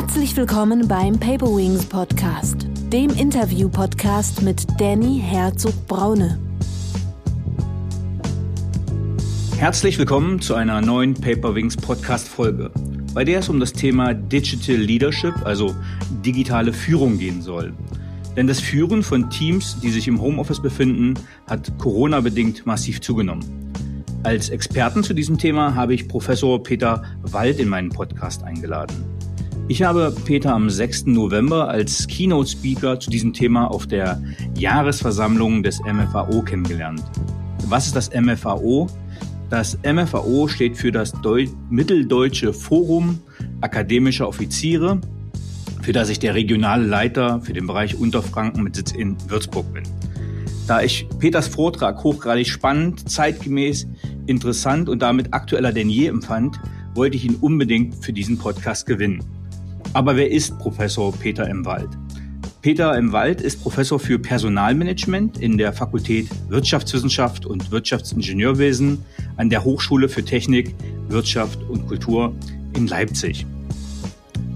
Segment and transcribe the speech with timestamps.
[0.00, 6.38] Herzlich willkommen beim Paper Wings Podcast, dem Interview-Podcast mit Danny Herzog-Braune.
[9.56, 12.70] Herzlich willkommen zu einer neuen Paper Wings Podcast-Folge,
[13.12, 15.74] bei der es um das Thema Digital Leadership, also
[16.24, 17.74] digitale Führung gehen soll.
[18.36, 21.14] Denn das Führen von Teams, die sich im Homeoffice befinden,
[21.48, 23.44] hat Corona-bedingt massiv zugenommen.
[24.22, 29.17] Als Experten zu diesem Thema habe ich Professor Peter Wald in meinen Podcast eingeladen.
[29.68, 31.06] Ich habe Peter am 6.
[31.06, 34.20] November als Keynote Speaker zu diesem Thema auf der
[34.56, 37.04] Jahresversammlung des MFAO kennengelernt.
[37.66, 38.86] Was ist das MFAO?
[39.50, 43.20] Das MFAO steht für das Deu Mitteldeutsche Forum
[43.60, 45.00] akademischer Offiziere
[45.88, 49.84] für das ich der regionale Leiter für den Bereich Unterfranken mit Sitz in Würzburg bin.
[50.66, 53.86] Da ich Peters Vortrag hochgradig spannend, zeitgemäß,
[54.26, 56.60] interessant und damit aktueller denn je empfand,
[56.94, 59.24] wollte ich ihn unbedingt für diesen Podcast gewinnen.
[59.94, 61.64] Aber wer ist Professor Peter M.
[61.64, 61.88] Wald?
[62.60, 63.12] Peter M.
[63.12, 68.98] Wald ist Professor für Personalmanagement in der Fakultät Wirtschaftswissenschaft und Wirtschaftsingenieurwesen
[69.36, 70.74] an der Hochschule für Technik,
[71.08, 72.34] Wirtschaft und Kultur
[72.76, 73.46] in Leipzig.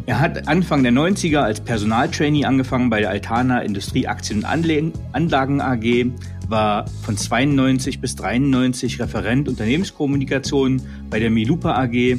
[0.04, 5.60] Er hat Anfang der 90er als Personaltrainee angefangen bei der Altana Industrie Aktien und Anlagen
[5.60, 6.06] AG,
[6.48, 12.18] war von 92 bis 93 Referent Unternehmenskommunikation bei der Milupa AG,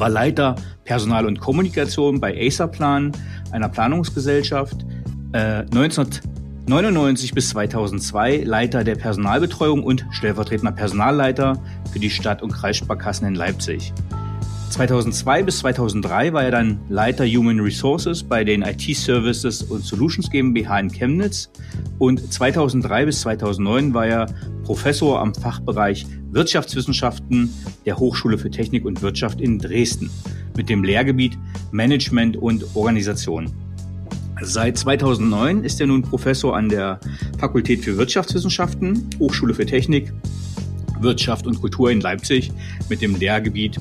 [0.00, 3.12] war Leiter Personal und Kommunikation bei Acerplan,
[3.52, 4.84] einer Planungsgesellschaft,
[5.32, 13.28] äh, 1999 bis 2002 Leiter der Personalbetreuung und stellvertretender Personalleiter für die Stadt- und Kreissparkassen
[13.28, 13.92] in Leipzig.
[14.70, 20.30] 2002 bis 2003 war er dann Leiter Human Resources bei den IT Services und Solutions
[20.30, 21.50] GmbH in Chemnitz
[21.98, 24.26] und 2003 bis 2009 war er
[24.62, 27.52] Professor am Fachbereich Wirtschaftswissenschaften
[27.84, 30.08] der Hochschule für Technik und Wirtschaft in Dresden
[30.56, 31.36] mit dem Lehrgebiet
[31.72, 33.52] Management und Organisation.
[34.40, 37.00] Seit 2009 ist er nun Professor an der
[37.38, 40.12] Fakultät für Wirtschaftswissenschaften, Hochschule für Technik,
[41.00, 42.52] Wirtschaft und Kultur in Leipzig
[42.88, 43.80] mit dem Lehrgebiet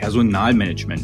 [0.00, 1.02] Personalmanagement.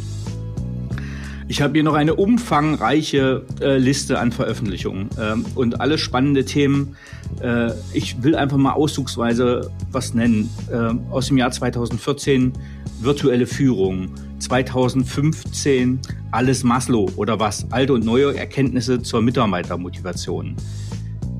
[1.48, 6.96] Ich habe hier noch eine umfangreiche äh, Liste an Veröffentlichungen ähm, und alle spannende Themen.
[7.40, 10.50] Äh, ich will einfach mal auszugsweise was nennen.
[10.72, 12.52] Äh, aus dem Jahr 2014
[13.00, 16.00] virtuelle Führung, 2015
[16.32, 20.56] alles Maslow oder was, alte und neue Erkenntnisse zur Mitarbeitermotivation.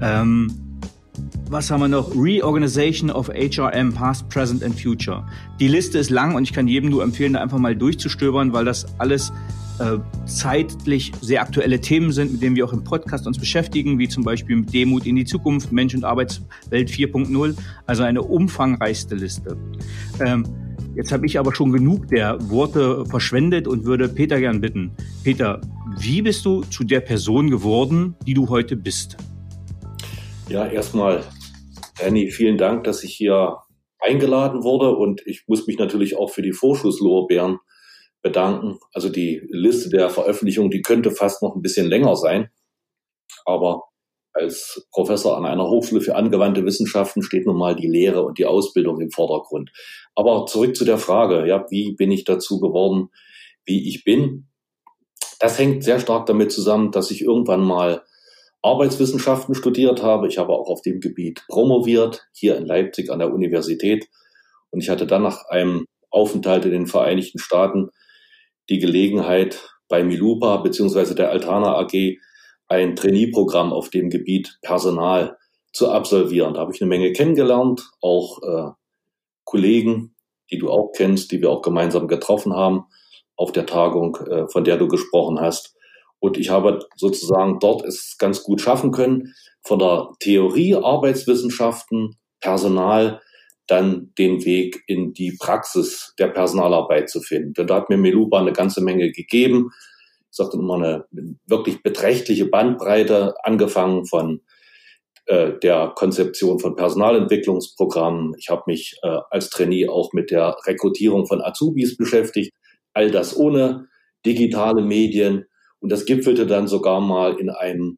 [0.01, 0.66] Ähm,
[1.49, 2.15] was haben wir noch?
[2.15, 5.25] Reorganization of HRM, Past, Present and Future.
[5.61, 8.65] Die Liste ist lang und ich kann jedem nur empfehlen, da einfach mal durchzustöbern, weil
[8.65, 9.33] das alles
[9.79, 14.09] äh, zeitlich sehr aktuelle Themen sind, mit denen wir auch im Podcast uns beschäftigen, wie
[14.09, 17.55] zum Beispiel mit Demut in die Zukunft, Mensch und Arbeitswelt 4.0.
[17.87, 19.57] Also eine umfangreichste Liste.
[20.25, 20.45] Ähm,
[20.97, 24.91] jetzt habe ich aber schon genug der Worte verschwendet und würde Peter gern bitten.
[25.23, 25.61] Peter,
[25.99, 29.17] wie bist du zu der Person geworden, die du heute bist?
[30.49, 31.25] Ja, erstmal,
[31.99, 33.59] Danny, vielen Dank, dass ich hier
[33.99, 37.59] eingeladen wurde und ich muss mich natürlich auch für die Vorschusslorbeeren
[38.23, 38.79] bedanken.
[38.93, 42.51] Also die Liste der Veröffentlichungen, die könnte fast noch ein bisschen länger sein,
[43.45, 43.85] aber
[44.35, 48.45] als Professor an einer Hochschule für angewandte Wissenschaften steht nun mal die Lehre und die
[48.45, 49.71] Ausbildung im Vordergrund.
[50.15, 53.09] Aber zurück zu der Frage, ja, wie bin ich dazu geworden,
[53.65, 54.49] wie ich bin?
[55.41, 58.03] Das hängt sehr stark damit zusammen, dass ich irgendwann mal
[58.67, 60.29] Arbeitswissenschaften studiert habe.
[60.29, 64.09] Ich habe auch auf dem Gebiet promoviert, hier in Leipzig an der Universität.
[64.71, 67.91] Und ich hatte dann nach einem Aufenthalt in den Vereinigten Staaten
[68.69, 71.15] die Gelegenheit, bei Milupa bzw.
[71.15, 72.19] der Altana AG
[72.69, 75.37] ein Trainee-Programm auf dem Gebiet Personal
[75.73, 76.55] zu absolvieren.
[76.55, 78.73] Da habe ich eine Menge kennengelernt, auch äh,
[79.45, 80.15] Kollegen,
[80.51, 82.87] die du auch kennst, die wir auch gemeinsam getroffen haben
[83.37, 85.76] auf der Tagung, äh, von der du gesprochen hast.
[86.27, 89.33] Und ich habe sozusagen dort es ganz gut schaffen können,
[89.63, 93.21] von der Theorie Arbeitswissenschaften, Personal,
[93.69, 97.53] dann den Weg in die Praxis der Personalarbeit zu finden.
[97.55, 99.71] Denn da hat mir Meluba eine ganze Menge gegeben.
[100.31, 101.05] Ich sagte immer eine
[101.47, 104.41] wirklich beträchtliche Bandbreite, angefangen von
[105.27, 108.35] äh, der Konzeption von Personalentwicklungsprogrammen.
[108.37, 112.53] Ich habe mich äh, als Trainee auch mit der Rekrutierung von Azubis beschäftigt.
[112.95, 113.87] All das ohne
[114.25, 115.47] digitale Medien
[115.87, 117.97] und das gipfelte dann sogar mal in einem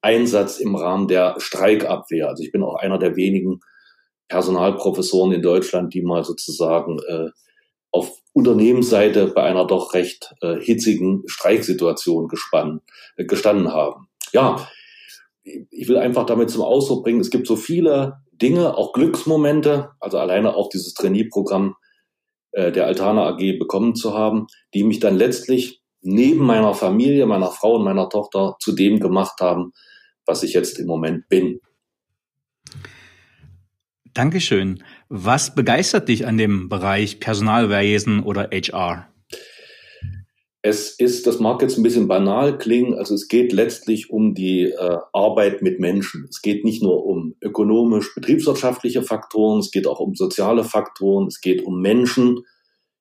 [0.00, 2.30] Einsatz im Rahmen der Streikabwehr.
[2.30, 3.60] Also ich bin auch einer der wenigen
[4.28, 7.28] Personalprofessoren in Deutschland, die mal sozusagen äh,
[7.92, 12.80] auf Unternehmensseite bei einer doch recht äh, hitzigen Streiksituation gespannt,
[13.18, 14.08] äh, gestanden haben.
[14.32, 14.66] Ja,
[15.44, 20.16] ich will einfach damit zum Ausdruck bringen, es gibt so viele Dinge, auch Glücksmomente, also
[20.16, 21.74] alleine auch dieses Trainee-Programm
[22.52, 27.50] äh, der Altana AG bekommen zu haben, die mich dann letztlich neben meiner Familie, meiner
[27.50, 29.72] Frau und meiner Tochter zu dem gemacht haben,
[30.24, 31.60] was ich jetzt im Moment bin.
[34.14, 34.82] Dankeschön.
[35.08, 39.08] Was begeistert dich an dem Bereich Personalwesen oder HR?
[40.62, 44.64] Es ist, das mag jetzt ein bisschen banal klingen, also es geht letztlich um die
[44.64, 46.26] äh, Arbeit mit Menschen.
[46.28, 51.40] Es geht nicht nur um ökonomisch, betriebswirtschaftliche Faktoren, es geht auch um soziale Faktoren, es
[51.40, 52.40] geht um Menschen.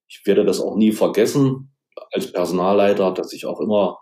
[0.08, 1.75] Ich werde das auch nie vergessen
[2.12, 4.00] als Personalleiter, dass ich auch immer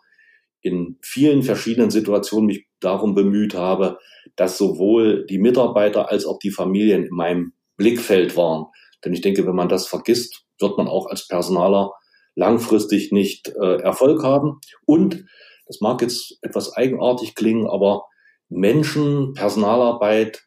[0.61, 3.97] in vielen verschiedenen Situationen mich darum bemüht habe,
[4.35, 8.65] dass sowohl die Mitarbeiter als auch die Familien in meinem Blickfeld waren.
[9.03, 11.91] Denn ich denke, wenn man das vergisst, wird man auch als Personaler
[12.35, 14.59] langfristig nicht äh, Erfolg haben.
[14.85, 15.25] Und
[15.67, 18.05] das mag jetzt etwas eigenartig klingen, aber
[18.49, 20.45] Menschen, Personalarbeit,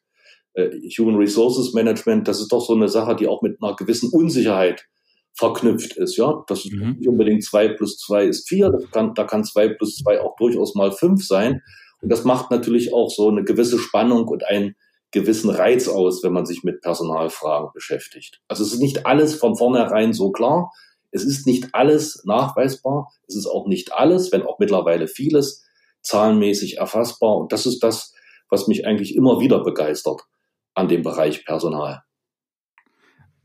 [0.55, 4.11] äh, Human Resources Management, das ist doch so eine Sache, die auch mit einer gewissen
[4.11, 4.87] Unsicherheit
[5.37, 6.17] verknüpft ist.
[6.17, 6.97] Ja, das ist mhm.
[6.99, 8.71] nicht unbedingt zwei plus zwei ist vier.
[8.71, 11.63] Das kann, da kann zwei plus zwei auch durchaus mal fünf sein.
[12.01, 14.77] Und das macht natürlich auch so eine gewisse Spannung und einen
[15.13, 18.41] gewissen Reiz aus, wenn man sich mit Personalfragen beschäftigt.
[18.49, 20.73] Also es ist nicht alles von vornherein so klar.
[21.11, 23.09] Es ist nicht alles nachweisbar.
[23.27, 25.65] Es ist auch nicht alles, wenn auch mittlerweile vieles
[26.03, 27.37] zahlenmäßig erfassbar.
[27.37, 28.15] Und das ist das,
[28.51, 30.23] was mich eigentlich immer wieder begeistert
[30.75, 32.03] an dem Bereich Personal.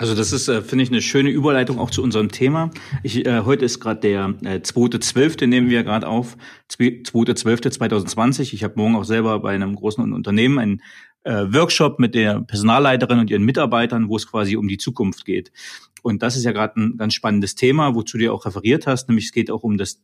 [0.01, 2.71] Also das ist, äh, finde ich, eine schöne Überleitung auch zu unserem Thema.
[3.03, 6.37] Ich, äh, heute ist gerade der äh, 2.12., nehmen wir gerade auf,
[6.71, 8.55] 2.12.2020.
[8.55, 10.81] Ich habe morgen auch selber bei einem großen Unternehmen einen
[11.23, 15.51] äh, Workshop mit der Personalleiterin und ihren Mitarbeitern, wo es quasi um die Zukunft geht.
[16.01, 19.25] Und das ist ja gerade ein ganz spannendes Thema, wozu du auch referiert hast, nämlich
[19.25, 20.01] es geht auch um das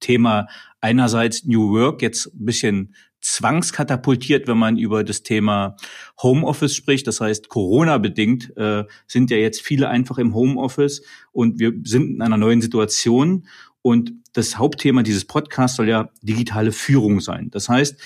[0.00, 0.48] Thema
[0.82, 5.76] einerseits New Work, jetzt ein bisschen zwangskatapultiert, wenn man über das Thema
[6.22, 7.06] Homeoffice spricht.
[7.06, 11.02] Das heißt, Corona-bedingt äh, sind ja jetzt viele einfach im Homeoffice
[11.32, 13.46] und wir sind in einer neuen Situation.
[13.82, 17.50] Und das Hauptthema dieses Podcasts soll ja digitale Führung sein.
[17.50, 18.00] Das heißt,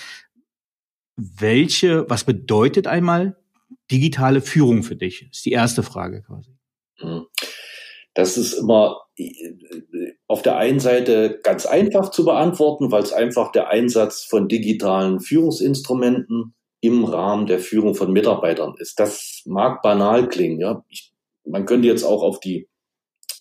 [1.15, 3.37] welche, was bedeutet einmal
[3.91, 5.27] digitale Führung für dich?
[5.29, 6.51] Das ist die erste Frage quasi.
[8.13, 9.01] Das ist immer
[10.27, 15.19] auf der einen Seite ganz einfach zu beantworten, weil es einfach der Einsatz von digitalen
[15.19, 18.99] Führungsinstrumenten im Rahmen der Führung von Mitarbeitern ist.
[18.99, 20.59] Das mag banal klingen.
[20.59, 20.83] Ja.
[20.89, 21.11] Ich,
[21.45, 22.67] man könnte jetzt auch auf die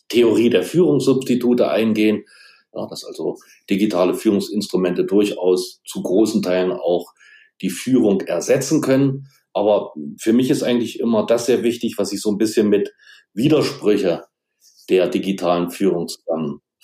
[0.08, 2.24] Theorie der Führungssubstitute eingehen,
[2.74, 3.38] ja, dass also
[3.70, 7.12] digitale Führungsinstrumente durchaus zu großen Teilen auch
[7.62, 9.28] die Führung ersetzen können.
[9.52, 12.92] Aber für mich ist eigentlich immer das sehr wichtig, was ich so ein bisschen mit
[13.32, 14.24] Widersprüche
[14.90, 16.08] der digitalen Führung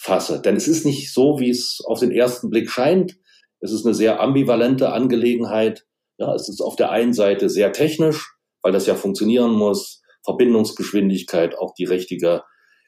[0.01, 0.41] zusammenfasse.
[0.41, 3.17] Denn es ist nicht so, wie es auf den ersten Blick scheint.
[3.61, 5.87] Es ist eine sehr ambivalente Angelegenheit.
[6.19, 10.03] Ja, es ist auf der einen Seite sehr technisch, weil das ja funktionieren muss.
[10.25, 12.43] Verbindungsgeschwindigkeit, auch die richtige,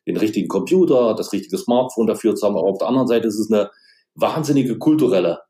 [0.06, 2.56] den richtigen Computer, das richtige Smartphone dafür zu haben.
[2.56, 3.70] Aber auf der anderen Seite ist es eine
[4.14, 5.40] wahnsinnige kulturelle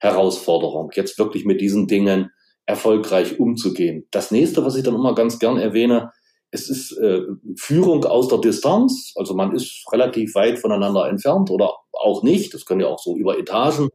[0.00, 2.30] Herausforderung, jetzt wirklich mit diesen Dingen
[2.66, 4.06] erfolgreich umzugehen.
[4.10, 6.12] Das nächste, was ich dann immer ganz gern erwähne,
[6.50, 7.22] es ist äh,
[7.56, 12.54] Führung aus der Distanz, also man ist relativ weit voneinander entfernt oder auch nicht.
[12.54, 13.88] Das können ja auch so über Etagen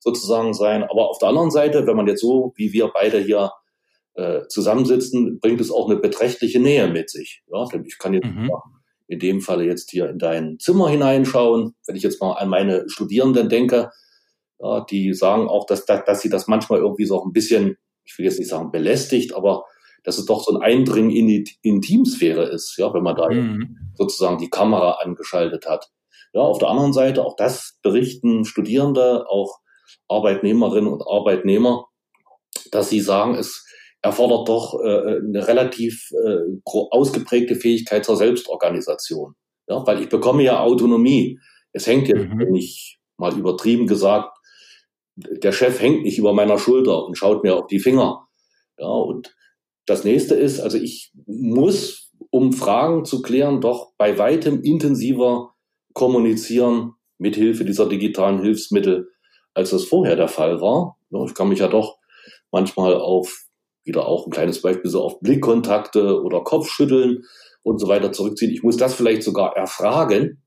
[0.00, 0.84] sozusagen sein.
[0.84, 3.52] Aber auf der anderen Seite, wenn man jetzt so wie wir beide hier
[4.14, 7.42] äh, zusammensitzen, bringt es auch eine beträchtliche Nähe mit sich.
[7.46, 8.50] Ja, denn ich kann jetzt mhm.
[9.08, 11.74] in dem Falle jetzt hier in dein Zimmer hineinschauen.
[11.86, 13.90] Wenn ich jetzt mal an meine Studierenden denke,
[14.58, 18.16] ja, die sagen auch, dass, dass, dass sie das manchmal irgendwie so ein bisschen, ich
[18.18, 19.64] will jetzt nicht sagen belästigt, aber
[20.06, 23.90] dass es doch so ein Eindringen in die Intimsphäre ist, ja, wenn man da mhm.
[23.94, 25.90] sozusagen die Kamera angeschaltet hat.
[26.32, 29.58] Ja, auf der anderen Seite, auch das berichten Studierende, auch
[30.08, 31.86] Arbeitnehmerinnen und Arbeitnehmer,
[32.70, 33.66] dass sie sagen, es
[34.00, 39.34] erfordert doch äh, eine relativ äh, ausgeprägte Fähigkeit zur Selbstorganisation.
[39.68, 41.40] Ja, weil ich bekomme ja Autonomie.
[41.72, 42.52] Es hängt jetzt, mhm.
[42.52, 44.38] nicht mal übertrieben gesagt,
[45.16, 48.28] der Chef hängt nicht über meiner Schulter und schaut mir auf die Finger.
[48.78, 49.35] Ja, und
[49.86, 55.54] das nächste ist, also ich muss, um Fragen zu klären, doch bei weitem intensiver
[55.94, 59.08] kommunizieren mit Hilfe dieser digitalen Hilfsmittel,
[59.54, 60.98] als das vorher der Fall war.
[61.26, 61.98] Ich kann mich ja doch
[62.50, 63.46] manchmal auf,
[63.84, 67.22] wieder auch ein kleines Beispiel, so auf Blickkontakte oder Kopfschütteln
[67.62, 68.50] und so weiter zurückziehen.
[68.50, 70.42] Ich muss das vielleicht sogar erfragen.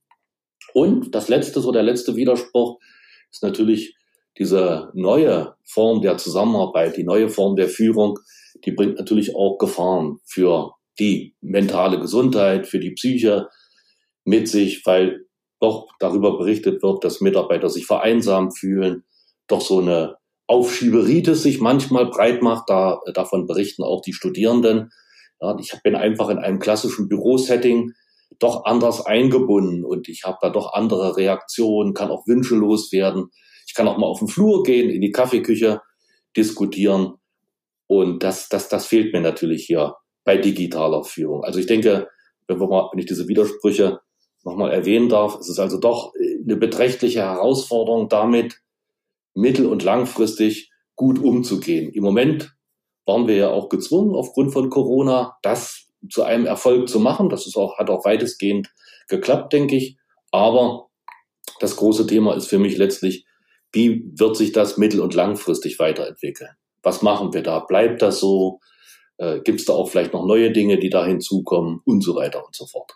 [0.74, 2.80] Und das letzte, so der letzte Widerspruch,
[3.32, 3.96] ist natürlich
[4.38, 8.20] diese neue Form der Zusammenarbeit, die neue Form der Führung,
[8.66, 13.48] die bringt natürlich auch Gefahren für die mentale Gesundheit, für die Psyche
[14.26, 15.26] mit sich, weil
[15.60, 19.04] doch darüber berichtet wird, dass Mitarbeiter sich vereinsamt fühlen,
[19.48, 22.70] doch so eine Aufschieberitis sich manchmal breit macht.
[22.70, 24.92] Da, davon berichten auch die Studierenden.
[25.42, 27.94] Ja, ich bin einfach in einem klassischen Bürosetting
[28.40, 33.30] doch anders eingebunden und ich habe da doch andere Reaktionen, kann auch Wünsche loswerden.
[33.68, 35.82] Ich kann auch mal auf den Flur gehen, in die Kaffeeküche
[36.36, 37.16] diskutieren.
[37.90, 41.44] Und das, das, das fehlt mir natürlich hier bei digitaler Führung.
[41.44, 42.08] Also ich denke,
[42.48, 44.00] wenn, wir mal, wenn ich diese Widersprüche
[44.44, 48.62] nochmal erwähnen darf, es ist also doch eine beträchtliche Herausforderung, damit
[49.34, 51.92] mittel- und langfristig gut umzugehen.
[51.92, 52.56] Im Moment
[53.08, 57.30] waren wir ja auch gezwungen, aufgrund von Corona, das zu einem Erfolg zu machen.
[57.30, 58.70] Das ist auch, hat auch weitestgehend
[59.08, 59.98] geklappt, denke ich.
[60.30, 60.90] Aber
[61.60, 63.26] das große Thema ist für mich letztlich,
[63.72, 66.52] wie wird sich das mittel- und langfristig weiterentwickeln?
[66.84, 67.60] Was machen wir da?
[67.60, 68.60] Bleibt das so?
[69.18, 72.46] Äh, Gibt es da auch vielleicht noch neue Dinge, die da hinzukommen und so weiter
[72.46, 72.94] und so fort?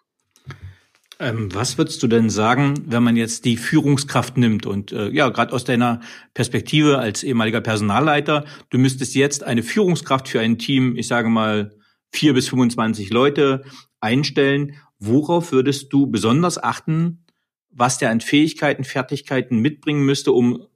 [1.19, 5.29] Ähm, was würdest du denn sagen, wenn man jetzt die Führungskraft nimmt und äh, ja,
[5.29, 6.01] gerade aus deiner
[6.33, 11.77] Perspektive als ehemaliger Personalleiter, du müsstest jetzt eine Führungskraft für ein Team, ich sage mal
[12.11, 13.63] vier bis 25 Leute
[13.99, 14.75] einstellen.
[14.99, 17.25] Worauf würdest du besonders achten,
[17.69, 20.67] was der an Fähigkeiten, Fertigkeiten mitbringen müsste, um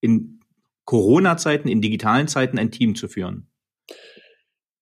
[0.00, 0.39] in
[0.84, 3.50] Corona-Zeiten, in digitalen Zeiten ein Team zu führen?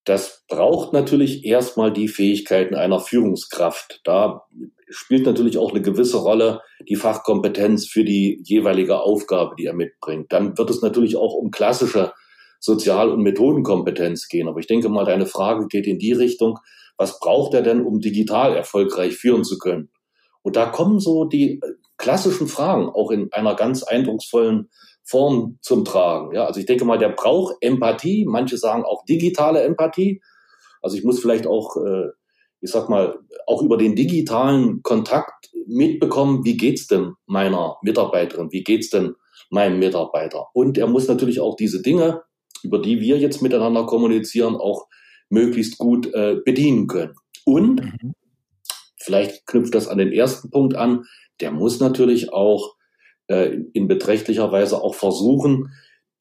[0.05, 4.01] Das braucht natürlich erstmal die Fähigkeiten einer Führungskraft.
[4.03, 4.47] Da
[4.89, 10.31] spielt natürlich auch eine gewisse Rolle die Fachkompetenz für die jeweilige Aufgabe, die er mitbringt.
[10.31, 12.13] Dann wird es natürlich auch um klassische
[12.59, 14.47] Sozial- und Methodenkompetenz gehen.
[14.47, 16.57] Aber ich denke mal, deine Frage geht in die Richtung,
[16.97, 19.89] was braucht er denn, um digital erfolgreich führen zu können?
[20.41, 21.61] Und da kommen so die
[21.97, 24.69] klassischen Fragen auch in einer ganz eindrucksvollen
[25.09, 26.35] Form zum Tragen.
[26.35, 28.25] Ja, also ich denke mal, der braucht Empathie.
[28.25, 30.21] Manche sagen auch digitale Empathie.
[30.83, 32.09] Also ich muss vielleicht auch, äh,
[32.61, 38.63] ich sag mal, auch über den digitalen Kontakt mitbekommen, wie geht's denn meiner Mitarbeiterin, wie
[38.63, 39.15] geht's denn
[39.49, 40.47] meinem Mitarbeiter.
[40.53, 42.21] Und er muss natürlich auch diese Dinge,
[42.61, 44.87] über die wir jetzt miteinander kommunizieren, auch
[45.29, 47.15] möglichst gut äh, bedienen können.
[47.45, 48.13] Und mhm.
[48.97, 51.05] vielleicht knüpft das an den ersten Punkt an,
[51.41, 52.75] der muss natürlich auch
[53.29, 55.71] in beträchtlicher Weise auch versuchen,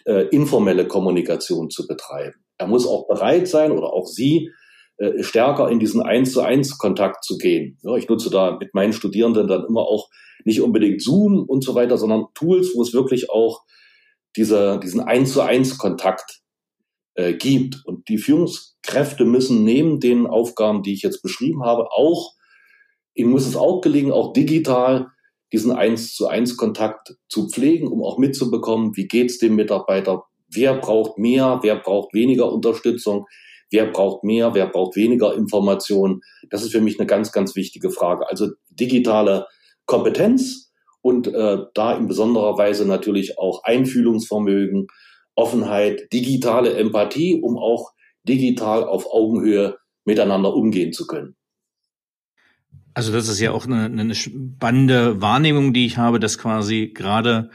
[0.05, 2.45] äh, informelle Kommunikation zu betreiben.
[2.59, 4.51] Er muss auch bereit sein oder auch sie
[4.97, 7.79] äh, stärker in diesen eins zu eins Kontakt zu gehen.
[7.97, 10.09] Ich nutze da mit meinen Studierenden dann immer auch
[10.45, 13.63] nicht unbedingt Zoom und so weiter, sondern Tools, wo es wirklich auch
[14.37, 16.41] diese, diesen eins zu eins Kontakt
[17.15, 17.85] äh, gibt.
[17.85, 22.33] Und die Führungskräfte müssen neben den Aufgaben, die ich jetzt beschrieben habe, auch,
[23.15, 25.09] ihnen muss es auch gelingen, auch digital
[25.53, 30.75] diesen eins zu eins Kontakt zu pflegen, um auch mitzubekommen, wie geht's dem Mitarbeiter, wer
[30.75, 33.27] braucht mehr, wer braucht weniger Unterstützung,
[33.71, 36.21] wer braucht mehr, wer braucht weniger Informationen.
[36.51, 38.29] Das ist für mich eine ganz, ganz wichtige Frage.
[38.29, 39.47] Also digitale
[39.87, 44.87] Kompetenz und äh, da in besonderer Weise natürlich auch Einfühlungsvermögen,
[45.35, 47.93] Offenheit, digitale Empathie, um auch
[48.25, 51.38] digital auf Augenhöhe miteinander umgehen zu können.
[52.99, 57.51] Also das ist ja auch eine, eine spannende Wahrnehmung, die ich habe, dass quasi gerade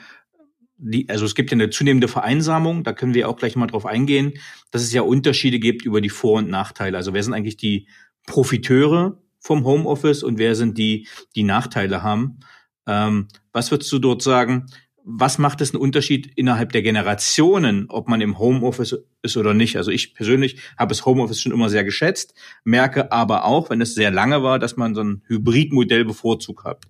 [0.77, 3.85] die, also es gibt ja eine zunehmende Vereinsamung, da können wir auch gleich mal drauf
[3.85, 4.35] eingehen,
[4.71, 6.95] dass es ja Unterschiede gibt über die Vor- und Nachteile.
[6.95, 7.89] Also wer sind eigentlich die
[8.25, 12.39] Profiteure vom Homeoffice und wer sind die, die Nachteile haben?
[12.87, 14.67] Ähm, was würdest du dort sagen?
[15.05, 19.75] Was macht es einen Unterschied innerhalb der Generationen, ob man im Homeoffice ist oder nicht?
[19.75, 22.33] Also ich persönlich habe das Homeoffice schon immer sehr geschätzt,
[22.63, 26.85] merke aber auch, wenn es sehr lange war, dass man so ein Hybridmodell bevorzugt hat.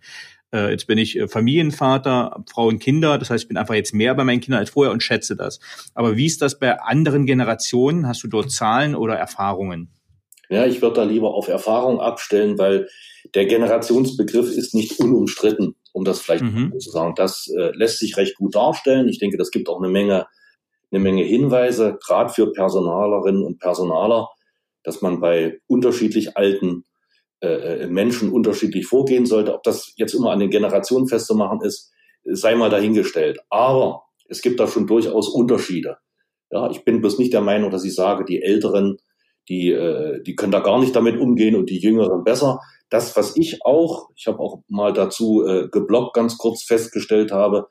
[0.53, 3.93] Äh, jetzt bin ich äh, Familienvater, Frau und Kinder, das heißt, ich bin einfach jetzt
[3.93, 5.59] mehr bei meinen Kindern als vorher und schätze das.
[5.95, 8.07] Aber wie ist das bei anderen Generationen?
[8.07, 9.89] Hast du dort Zahlen oder Erfahrungen?
[10.49, 12.87] Ja, ich würde da lieber auf Erfahrung abstellen, weil
[13.33, 16.77] der Generationsbegriff ist nicht unumstritten um das vielleicht mhm.
[16.79, 17.13] zu sagen.
[17.15, 19.07] Das äh, lässt sich recht gut darstellen.
[19.07, 20.25] Ich denke, das gibt auch eine Menge,
[20.91, 24.27] eine Menge Hinweise, gerade für Personalerinnen und Personaler,
[24.83, 26.83] dass man bei unterschiedlich alten
[27.41, 29.53] äh, äh, Menschen unterschiedlich vorgehen sollte.
[29.53, 31.91] Ob das jetzt immer an den Generationen festzumachen ist,
[32.23, 33.39] sei mal dahingestellt.
[33.49, 35.97] Aber es gibt da schon durchaus Unterschiede.
[36.51, 38.97] Ja, ich bin bloß nicht der Meinung, dass ich sage, die Älteren,
[39.49, 42.59] die, äh, die können da gar nicht damit umgehen und die Jüngeren besser
[42.93, 47.67] das, was ich auch, ich habe auch mal dazu äh, geblockt, ganz kurz festgestellt habe,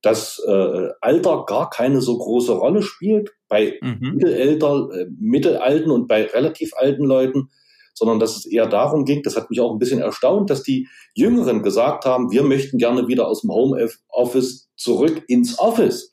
[0.00, 4.12] dass äh, Alter gar keine so große Rolle spielt bei mhm.
[4.14, 7.50] Mittelalter, äh, mittelalten und bei relativ alten Leuten,
[7.94, 10.86] sondern dass es eher darum ging, das hat mich auch ein bisschen erstaunt, dass die
[11.14, 16.12] Jüngeren gesagt haben, wir möchten gerne wieder aus dem Homeoffice zurück ins Office.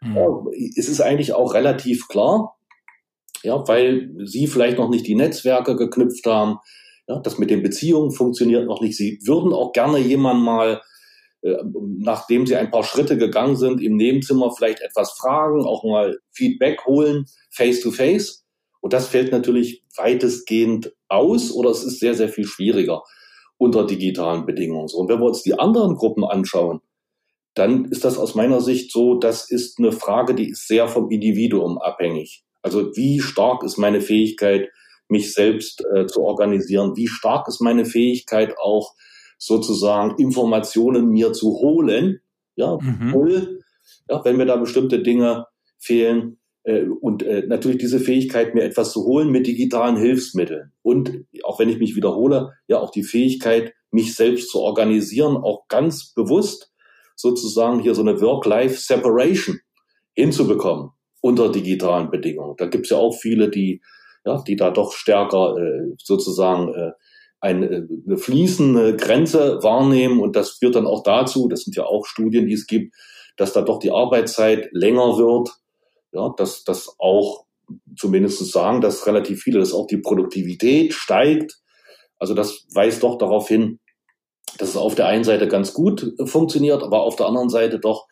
[0.00, 0.14] Mhm.
[0.14, 0.44] Ja,
[0.76, 2.54] es ist eigentlich auch relativ klar,
[3.42, 6.58] ja, weil sie vielleicht noch nicht die Netzwerke geknüpft haben,
[7.08, 8.96] ja, das mit den Beziehungen funktioniert noch nicht.
[8.96, 10.82] Sie würden auch gerne jemand mal,
[11.42, 11.56] äh,
[11.98, 16.84] nachdem sie ein paar Schritte gegangen sind, im Nebenzimmer vielleicht etwas fragen, auch mal Feedback
[16.84, 18.44] holen, face to face.
[18.80, 23.02] Und das fällt natürlich weitestgehend aus oder es ist sehr, sehr viel schwieriger.
[23.58, 24.88] unter digitalen Bedingungen.
[24.94, 26.80] Und wenn wir uns die anderen Gruppen anschauen,
[27.54, 31.10] dann ist das aus meiner Sicht so, das ist eine Frage, die ist sehr vom
[31.10, 32.44] Individuum abhängig.
[32.60, 34.68] Also wie stark ist meine Fähigkeit,
[35.08, 36.96] mich selbst äh, zu organisieren?
[36.96, 38.94] Wie stark ist meine Fähigkeit auch
[39.38, 42.20] sozusagen Informationen mir zu holen?
[42.56, 43.60] Ja, mhm.
[44.08, 45.46] ja wenn mir da bestimmte Dinge
[45.78, 46.38] fehlen.
[46.64, 50.72] Äh, und äh, natürlich diese Fähigkeit, mir etwas zu holen mit digitalen Hilfsmitteln.
[50.82, 55.68] Und auch wenn ich mich wiederhole, ja auch die Fähigkeit, mich selbst zu organisieren, auch
[55.68, 56.72] ganz bewusst
[57.14, 59.60] sozusagen hier so eine Work-Life-Separation
[60.12, 62.56] hinzubekommen unter digitalen Bedingungen.
[62.56, 63.80] Da gibt es ja auch viele, die,
[64.26, 66.92] ja, die da doch stärker äh, sozusagen äh,
[67.40, 71.84] eine, äh, eine fließende Grenze wahrnehmen und das führt dann auch dazu, das sind ja
[71.84, 72.94] auch Studien, die es gibt,
[73.36, 75.50] dass da doch die Arbeitszeit länger wird,
[76.12, 77.44] ja, dass das auch
[77.96, 81.58] zumindest sagen, dass relativ viele, dass auch die Produktivität steigt.
[82.18, 83.80] Also das weist doch darauf hin,
[84.58, 88.06] dass es auf der einen Seite ganz gut funktioniert, aber auf der anderen Seite doch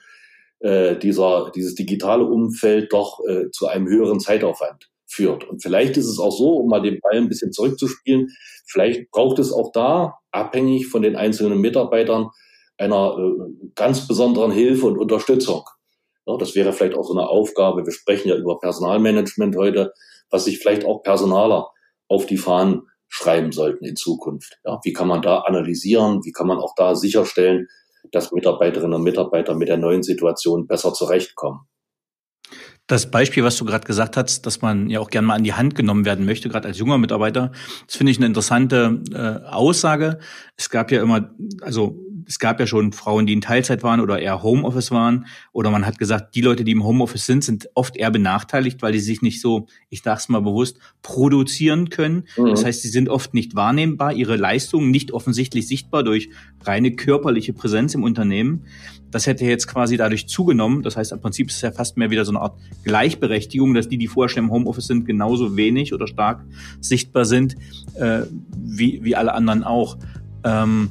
[0.61, 5.49] äh, dieser, dieses digitale Umfeld doch äh, zu einem höheren Zeitaufwand führt.
[5.49, 8.29] Und vielleicht ist es auch so, um mal den Ball ein bisschen zurückzuspielen,
[8.67, 12.31] vielleicht braucht es auch da, abhängig von den einzelnen Mitarbeitern,
[12.77, 15.63] einer äh, ganz besonderen Hilfe und Unterstützung.
[16.27, 17.85] Ja, das wäre vielleicht auch so eine Aufgabe.
[17.85, 19.93] Wir sprechen ja über Personalmanagement heute,
[20.31, 21.69] was sich vielleicht auch Personaler
[22.09, 24.59] auf die Fahnen schreiben sollten in Zukunft.
[24.65, 26.25] Ja, wie kann man da analysieren?
[26.25, 27.69] Wie kann man auch da sicherstellen,
[28.11, 31.61] dass Mitarbeiterinnen und Mitarbeiter mit der neuen Situation besser zurechtkommen?
[32.87, 35.55] Das Beispiel, was du gerade gesagt hast, dass man ja auch gerne mal an die
[35.55, 37.51] Hand genommen werden möchte, gerade als junger Mitarbeiter,
[37.87, 40.19] das finde ich eine interessante äh, Aussage.
[40.57, 41.31] Es gab ja immer,
[41.63, 45.27] also es gab ja schon Frauen, die in Teilzeit waren oder eher Homeoffice waren.
[45.53, 48.93] Oder man hat gesagt, die Leute, die im Homeoffice sind, sind oft eher benachteiligt, weil
[48.93, 52.25] die sich nicht so, ich sag's mal bewusst, produzieren können.
[52.37, 52.51] Mhm.
[52.51, 56.31] Das heißt, sie sind oft nicht wahrnehmbar, ihre Leistungen nicht offensichtlich sichtbar durch
[56.63, 58.65] reine körperliche Präsenz im Unternehmen.
[59.11, 60.83] Das hätte jetzt quasi dadurch zugenommen.
[60.83, 63.89] Das heißt, im Prinzip ist es ja fast mehr wieder so eine Art Gleichberechtigung, dass
[63.89, 66.45] die, die vorher schon im Homeoffice sind, genauso wenig oder stark
[66.81, 67.57] sichtbar sind
[67.95, 68.23] äh,
[68.57, 69.97] wie, wie alle anderen auch.
[70.45, 70.91] Ähm,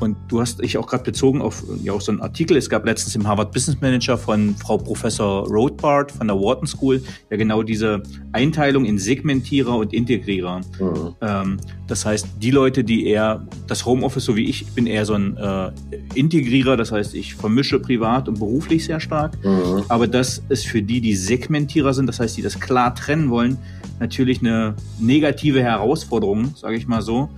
[0.00, 2.56] und du hast dich auch gerade bezogen auf ja auch so einen Artikel.
[2.56, 7.02] Es gab letztens im Harvard Business Manager von Frau Professor Rothbard von der Wharton School
[7.30, 10.60] ja genau diese Einteilung in Segmentierer und Integrierer.
[10.78, 11.14] Mhm.
[11.20, 11.56] Ähm,
[11.88, 15.14] das heißt, die Leute, die eher das Homeoffice, so wie ich, ich bin eher so
[15.14, 15.72] ein äh,
[16.14, 16.76] Integrierer.
[16.76, 19.36] Das heißt, ich vermische privat und beruflich sehr stark.
[19.44, 19.82] Mhm.
[19.88, 23.58] Aber das ist für die, die Segmentierer sind, das heißt, die das klar trennen wollen,
[23.98, 27.28] natürlich eine negative Herausforderung, sage ich mal so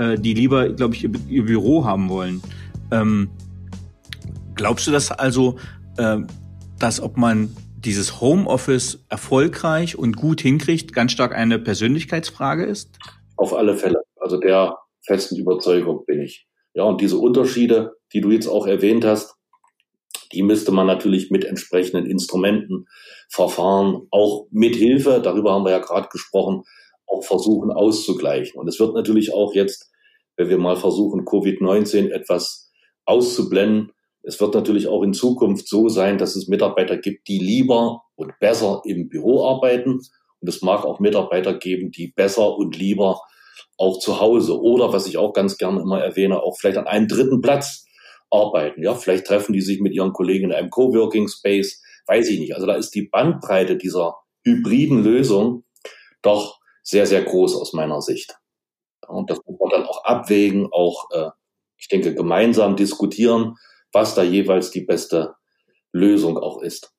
[0.00, 2.42] äh, die lieber, glaube ich, ihr, ihr, Büro haben wollen.
[2.90, 3.28] Ähm,
[4.54, 5.56] glaubst du das also,
[5.98, 6.18] äh,
[6.78, 12.98] dass ob man dieses Homeoffice erfolgreich und gut hinkriegt, ganz stark eine Persönlichkeitsfrage ist?
[13.36, 14.02] Auf alle Fälle.
[14.16, 16.46] Also der festen Überzeugung bin ich.
[16.72, 19.34] Ja, und diese Unterschiede, die du jetzt auch erwähnt hast,
[20.32, 22.86] die müsste man natürlich mit entsprechenden Instrumenten,
[23.28, 26.62] Verfahren, auch mit Hilfe, darüber haben wir ja gerade gesprochen,
[27.10, 28.58] auch versuchen auszugleichen.
[28.60, 29.90] Und es wird natürlich auch jetzt,
[30.36, 32.70] wenn wir mal versuchen, Covid-19 etwas
[33.04, 33.92] auszublenden,
[34.22, 38.38] es wird natürlich auch in Zukunft so sein, dass es Mitarbeiter gibt, die lieber und
[38.38, 40.00] besser im Büro arbeiten.
[40.40, 43.20] Und es mag auch Mitarbeiter geben, die besser und lieber
[43.78, 47.08] auch zu Hause oder, was ich auch ganz gerne immer erwähne, auch vielleicht an einem
[47.08, 47.86] dritten Platz
[48.30, 48.82] arbeiten.
[48.82, 52.54] Ja, vielleicht treffen die sich mit ihren Kollegen in einem Coworking Space, weiß ich nicht.
[52.54, 55.64] Also da ist die Bandbreite dieser hybriden Lösung
[56.22, 58.36] doch sehr, sehr groß aus meiner Sicht.
[59.06, 61.30] Und das muss man dann auch abwägen, auch, äh,
[61.76, 63.56] ich denke, gemeinsam diskutieren,
[63.92, 65.34] was da jeweils die beste
[65.92, 66.92] Lösung auch ist.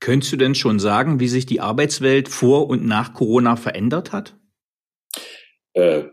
[0.00, 4.36] Könntest du denn schon sagen, wie sich die Arbeitswelt vor und nach Corona verändert hat?
[5.72, 6.04] Äh,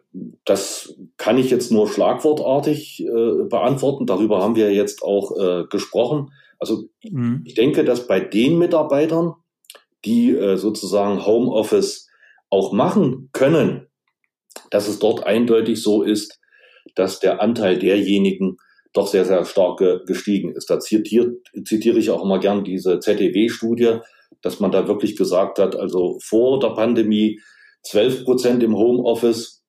[0.44, 4.06] das kann ich jetzt nur schlagwortartig äh, beantworten.
[4.06, 6.32] Darüber haben wir jetzt auch äh, gesprochen.
[6.60, 7.44] Also mhm.
[7.46, 9.34] ich denke, dass bei den Mitarbeitern,
[10.04, 12.05] die äh, sozusagen Homeoffice
[12.56, 13.88] auch machen können,
[14.72, 16.40] dass es dort eindeutig so ist,
[16.96, 18.58] dass der Anteil derjenigen
[18.94, 20.70] doch sehr, sehr stark gestiegen ist.
[20.70, 24.00] Da zitiert, zitiere ich auch immer gern diese ZDW-Studie,
[24.42, 27.42] dass man da wirklich gesagt hat, also vor der Pandemie
[27.84, 29.64] 12 Prozent im Homeoffice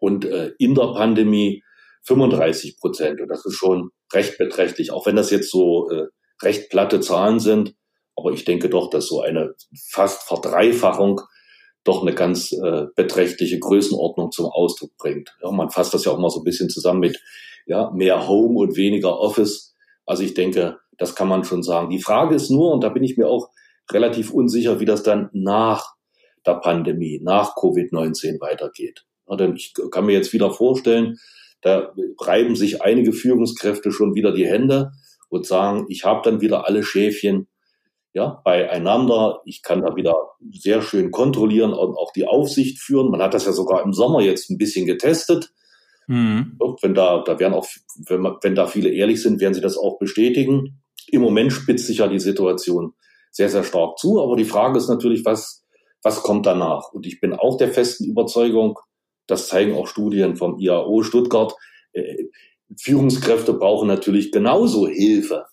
[0.00, 1.62] und äh, in der Pandemie
[2.06, 3.20] 35 Prozent.
[3.20, 6.06] Und das ist schon recht beträchtlich, auch wenn das jetzt so äh,
[6.42, 7.74] recht platte Zahlen sind.
[8.16, 9.54] Aber ich denke doch, dass so eine
[9.90, 11.20] fast Verdreifachung
[11.84, 15.36] doch eine ganz äh, beträchtliche Größenordnung zum Ausdruck bringt.
[15.42, 17.20] Ja, man fasst das ja auch mal so ein bisschen zusammen mit
[17.66, 19.74] ja, mehr Home und weniger Office.
[20.06, 21.90] Also ich denke, das kann man schon sagen.
[21.90, 23.50] Die Frage ist nur, und da bin ich mir auch
[23.90, 25.94] relativ unsicher, wie das dann nach
[26.46, 29.04] der Pandemie, nach Covid-19 weitergeht.
[29.28, 31.18] Ja, denn ich kann mir jetzt wieder vorstellen,
[31.62, 34.92] da reiben sich einige Führungskräfte schon wieder die Hände
[35.30, 37.48] und sagen, ich habe dann wieder alle Schäfchen
[38.14, 39.42] ja, beieinander.
[39.44, 40.14] Ich kann da wieder
[40.52, 43.10] sehr schön kontrollieren und auch die Aufsicht führen.
[43.10, 45.52] Man hat das ja sogar im Sommer jetzt ein bisschen getestet.
[46.06, 46.58] Mhm.
[46.80, 47.66] Wenn da, da werden auch,
[48.06, 50.80] wenn, man, wenn da viele ehrlich sind, werden sie das auch bestätigen.
[51.08, 52.94] Im Moment spitzt sich ja die Situation
[53.32, 54.22] sehr, sehr stark zu.
[54.22, 55.64] Aber die Frage ist natürlich, was,
[56.02, 56.92] was kommt danach?
[56.92, 58.78] Und ich bin auch der festen Überzeugung,
[59.26, 61.52] das zeigen auch Studien vom IAO Stuttgart,
[61.94, 62.26] äh,
[62.78, 65.46] Führungskräfte brauchen natürlich genauso Hilfe,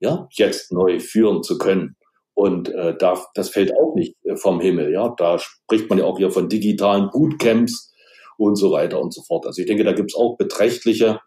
[0.00, 1.96] ja, jetzt neu führen zu können.
[2.38, 4.92] Und äh, da, das fällt auch nicht äh, vom Himmel.
[4.92, 7.92] Ja, da spricht man ja auch hier von digitalen Bootcamps
[8.36, 9.44] und so weiter und so fort.
[9.44, 11.18] Also ich denke, da gibt es auch beträchtliche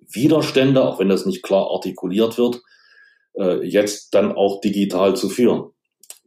[0.00, 2.60] Widerstände, auch wenn das nicht klar artikuliert wird,
[3.38, 5.70] äh, jetzt dann auch digital zu führen.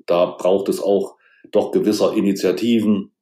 [0.08, 1.15] Da braucht es auch
[1.52, 3.13] doch gewisser Initiativen,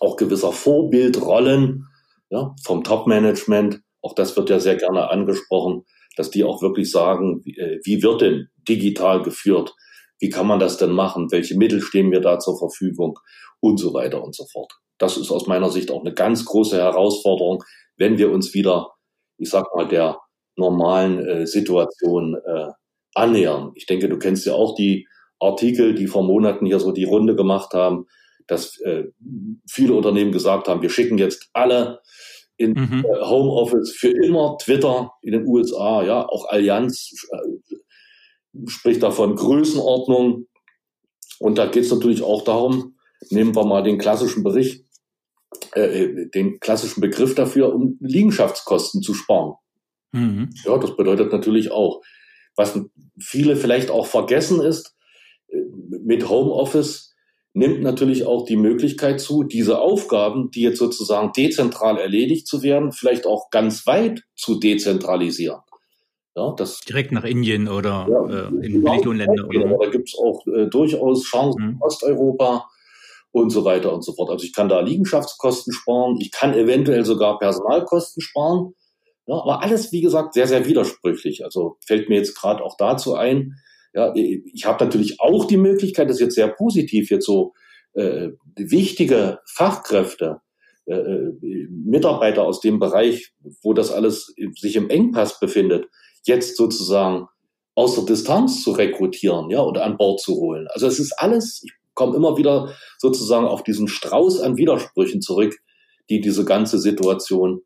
[0.00, 1.86] auch gewisser Vorbildrollen
[2.28, 3.80] ja, vom Top-Management.
[4.02, 5.86] Auch das wird ja sehr gerne angesprochen,
[6.18, 9.74] dass die auch wirklich sagen, wie, äh, wie wird denn digital geführt?
[10.18, 11.30] Wie kann man das denn machen?
[11.30, 13.18] Welche Mittel stehen mir da zur Verfügung?
[13.60, 14.72] Und so weiter und so fort.
[14.98, 17.62] Das ist aus meiner Sicht auch eine ganz große Herausforderung,
[17.96, 18.92] wenn wir uns wieder,
[19.36, 20.18] ich sag mal, der
[20.56, 22.66] normalen äh, Situation äh,
[23.14, 23.70] annähern.
[23.74, 25.06] Ich denke, du kennst ja auch die
[25.38, 28.06] Artikel, die vor Monaten hier so die Runde gemacht haben,
[28.48, 29.04] dass äh,
[29.70, 32.00] viele Unternehmen gesagt haben, wir schicken jetzt alle
[32.58, 33.06] in mhm.
[33.22, 40.46] Homeoffice für immer, Twitter in den USA, ja, auch Allianz äh, spricht davon Größenordnung.
[41.38, 42.96] Und da geht es natürlich auch darum,
[43.30, 44.84] nehmen wir mal den klassischen Bericht,
[45.74, 49.54] äh, äh, den klassischen Begriff dafür, um Liegenschaftskosten zu sparen.
[50.10, 50.50] Mhm.
[50.64, 52.02] Ja, das bedeutet natürlich auch,
[52.56, 52.78] was
[53.20, 54.96] viele vielleicht auch vergessen ist,
[55.48, 55.58] äh,
[56.02, 57.07] mit Homeoffice
[57.58, 62.92] nimmt natürlich auch die Möglichkeit zu, diese Aufgaben, die jetzt sozusagen dezentral erledigt zu werden,
[62.92, 65.60] vielleicht auch ganz weit zu dezentralisieren.
[66.36, 69.48] Ja, das, Direkt nach Indien oder ja, äh, in Billiglohnländer.
[69.48, 69.76] Oder?
[69.76, 71.70] Da gibt es auch äh, durchaus Chancen mhm.
[71.70, 72.68] in Osteuropa
[73.32, 74.30] und so weiter und so fort.
[74.30, 78.74] Also ich kann da Liegenschaftskosten sparen, ich kann eventuell sogar Personalkosten sparen.
[79.26, 81.44] Ja, aber alles, wie gesagt, sehr, sehr widersprüchlich.
[81.44, 83.56] Also fällt mir jetzt gerade auch dazu ein,
[83.94, 87.54] ja, ich habe natürlich auch die Möglichkeit, das ist jetzt sehr positiv, jetzt so
[87.94, 90.40] äh, wichtige Fachkräfte,
[90.86, 95.86] äh, äh Mitarbeiter aus dem Bereich, wo das alles sich im Engpass befindet,
[96.24, 97.28] jetzt sozusagen
[97.74, 100.66] aus der Distanz zu rekrutieren, ja, oder an Bord zu holen.
[100.70, 105.56] Also es ist alles, ich komme immer wieder sozusagen auf diesen Strauß an Widersprüchen zurück,
[106.10, 107.60] die diese ganze Situation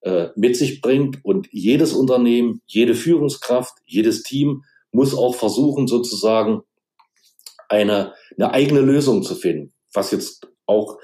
[0.00, 1.18] äh, mit sich bringt.
[1.22, 6.62] Und jedes Unternehmen, jede Führungskraft, jedes Team muss auch versuchen, sozusagen
[7.68, 10.98] eine, eine eigene Lösung zu finden, was jetzt auch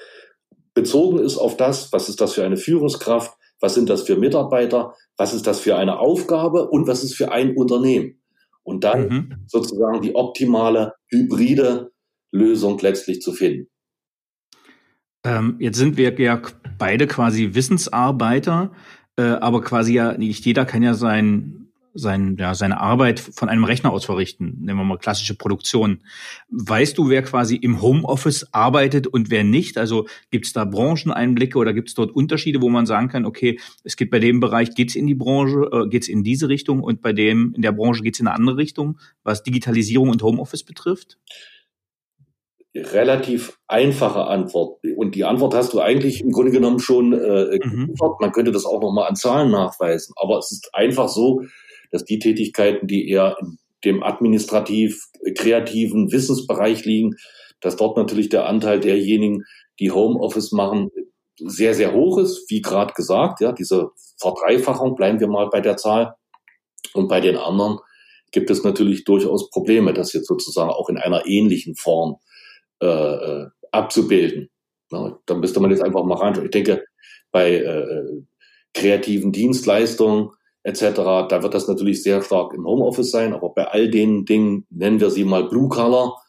[0.73, 4.95] bezogen ist auf das, was ist das für eine Führungskraft, was sind das für Mitarbeiter,
[5.17, 8.21] was ist das für eine Aufgabe und was ist für ein Unternehmen.
[8.63, 9.35] Und dann mhm.
[9.47, 11.93] sozusagen die optimale hybride
[12.33, 13.69] Lösung letztlich zu finden.
[15.25, 16.41] Ähm, jetzt sind wir ja
[16.79, 18.73] beide quasi Wissensarbeiter,
[19.17, 21.64] äh, aber quasi ja nicht jeder kann ja sein
[21.95, 24.59] sein, ja, seine Arbeit von einem Rechner aus verrichten.
[24.61, 26.03] Nehmen wir mal klassische Produktion.
[26.51, 29.79] Weißt du, wer quasi im Homeoffice arbeitet und wer nicht?
[29.79, 33.59] Also gibt es da Brancheneinblicke oder gibt es dort Unterschiede, wo man sagen kann, okay,
[33.85, 37.01] es geht bei dem Bereich, geht's in die Branche, äh, geht's in diese Richtung und
[37.01, 41.19] bei dem, in der Branche geht's in eine andere Richtung, was Digitalisierung und Homeoffice betrifft?
[42.77, 44.81] relativ einfache Antwort.
[44.97, 47.95] Und die Antwort hast du eigentlich im Grunde genommen schon äh, mhm.
[48.21, 50.13] Man könnte das auch nochmal an Zahlen nachweisen.
[50.17, 51.43] Aber es ist einfach so,
[51.95, 55.01] dass die Tätigkeiten, die eher in dem administrativ
[55.39, 57.15] kreativen Wissensbereich liegen,
[57.61, 59.45] dass dort natürlich der Anteil derjenigen,
[59.79, 60.91] die Homeoffice machen,
[61.39, 65.77] sehr, sehr hoch ist, wie gerade gesagt, ja, diese Verdreifachung, bleiben wir mal bei der
[65.77, 66.17] Zahl.
[66.95, 67.79] Und bei den anderen
[68.33, 72.17] gibt es natürlich durchaus Probleme, das jetzt sozusagen auch in einer ähnlichen Form
[72.83, 74.51] äh, äh abzubilden.
[74.91, 76.47] Ja, da müsste man jetzt einfach mal reinschauen.
[76.47, 76.85] Ich denke,
[77.31, 78.23] bei äh,
[78.73, 80.31] kreativen Dienstleistungen
[80.65, 80.97] etc.
[81.29, 85.01] Da wird das natürlich sehr stark im Homeoffice sein, aber bei all den Dingen, nennen
[85.01, 86.21] wir sie mal Blue Color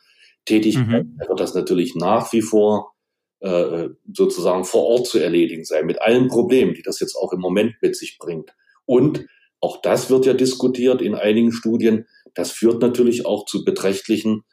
[0.45, 1.27] Tätigkeiten, mhm.
[1.27, 2.93] wird das natürlich nach wie vor
[3.39, 7.39] äh, sozusagen vor Ort zu erledigen sein, mit allen Problemen, die das jetzt auch im
[7.39, 8.55] Moment mit sich bringt.
[8.85, 9.25] Und
[9.59, 12.05] auch das wird ja diskutiert in einigen Studien.
[12.35, 14.43] Das führt natürlich auch zu beträchtlichen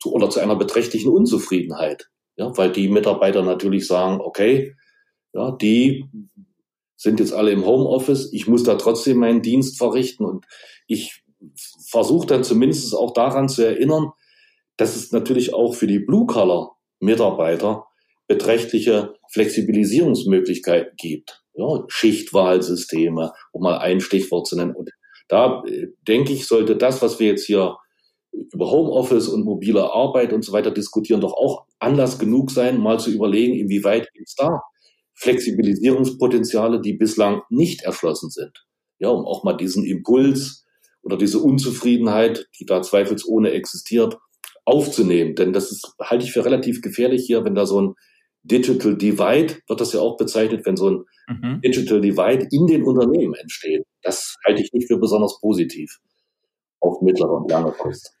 [0.00, 4.74] zu, oder zu einer beträchtlichen Unzufriedenheit, ja, weil die Mitarbeiter natürlich sagen, okay,
[5.32, 6.04] ja, die
[7.00, 8.30] sind jetzt alle im Homeoffice.
[8.32, 10.44] Ich muss da trotzdem meinen Dienst verrichten und
[10.86, 11.22] ich
[11.88, 14.10] versuche dann zumindest auch daran zu erinnern,
[14.76, 17.86] dass es natürlich auch für die Blue-Color-Mitarbeiter
[18.28, 21.42] beträchtliche Flexibilisierungsmöglichkeiten gibt.
[21.54, 24.74] Ja, Schichtwahlsysteme, um mal ein Stichwort zu nennen.
[24.74, 24.90] Und
[25.26, 27.78] da äh, denke ich, sollte das, was wir jetzt hier
[28.30, 33.00] über Homeoffice und mobile Arbeit und so weiter diskutieren, doch auch Anlass genug sein, mal
[33.00, 34.60] zu überlegen, inwieweit gibt es da
[35.20, 38.66] Flexibilisierungspotenziale, die bislang nicht erschlossen sind.
[38.98, 40.66] Ja, um auch mal diesen Impuls
[41.02, 44.18] oder diese Unzufriedenheit, die da zweifelsohne existiert,
[44.64, 45.34] aufzunehmen.
[45.34, 47.94] Denn das ist, halte ich für relativ gefährlich hier, wenn da so ein
[48.42, 51.60] Digital Divide, wird das ja auch bezeichnet, wenn so ein mhm.
[51.60, 53.84] Digital Divide in den Unternehmen entsteht.
[54.02, 55.98] Das halte ich nicht für besonders positiv
[56.80, 58.14] auf mittlere und lange Frist.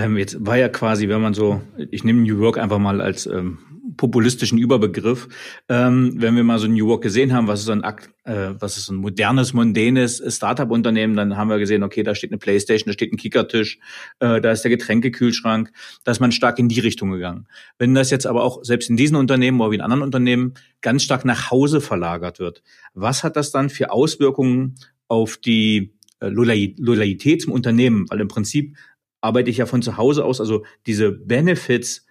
[0.00, 1.60] Ähm, jetzt war ja quasi, wenn man so,
[1.90, 3.58] ich nehme New York einfach mal als ähm,
[3.98, 5.28] populistischen Überbegriff.
[5.68, 8.78] Ähm, wenn wir mal so New York gesehen haben, was ist so ein, äh, was
[8.78, 12.86] ist so ein modernes, mondänes Startup-Unternehmen, dann haben wir gesehen, okay, da steht eine Playstation,
[12.86, 13.78] da steht ein Kickertisch,
[14.20, 15.70] äh, da ist der Getränkekühlschrank,
[16.04, 17.46] da ist man stark in die Richtung gegangen.
[17.76, 21.02] Wenn das jetzt aber auch selbst in diesen Unternehmen oder wie in anderen Unternehmen ganz
[21.02, 22.62] stark nach Hause verlagert wird,
[22.94, 24.76] was hat das dann für Auswirkungen
[25.08, 28.06] auf die äh, Loyalität zum Unternehmen?
[28.08, 28.76] Weil im Prinzip
[29.20, 32.06] arbeite ich ja von zu Hause aus, also diese Benefits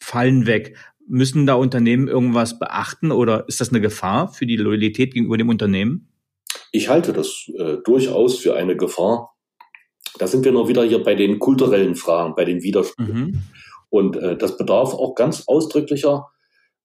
[0.00, 0.76] fallen weg.
[1.06, 5.48] Müssen da Unternehmen irgendwas beachten oder ist das eine Gefahr für die Loyalität gegenüber dem
[5.48, 6.12] Unternehmen?
[6.72, 9.34] Ich halte das äh, durchaus für eine Gefahr.
[10.18, 13.20] Da sind wir noch wieder hier bei den kulturellen Fragen, bei den Widersprüchen.
[13.20, 13.42] Mhm.
[13.90, 16.28] Und äh, das bedarf auch ganz ausdrücklicher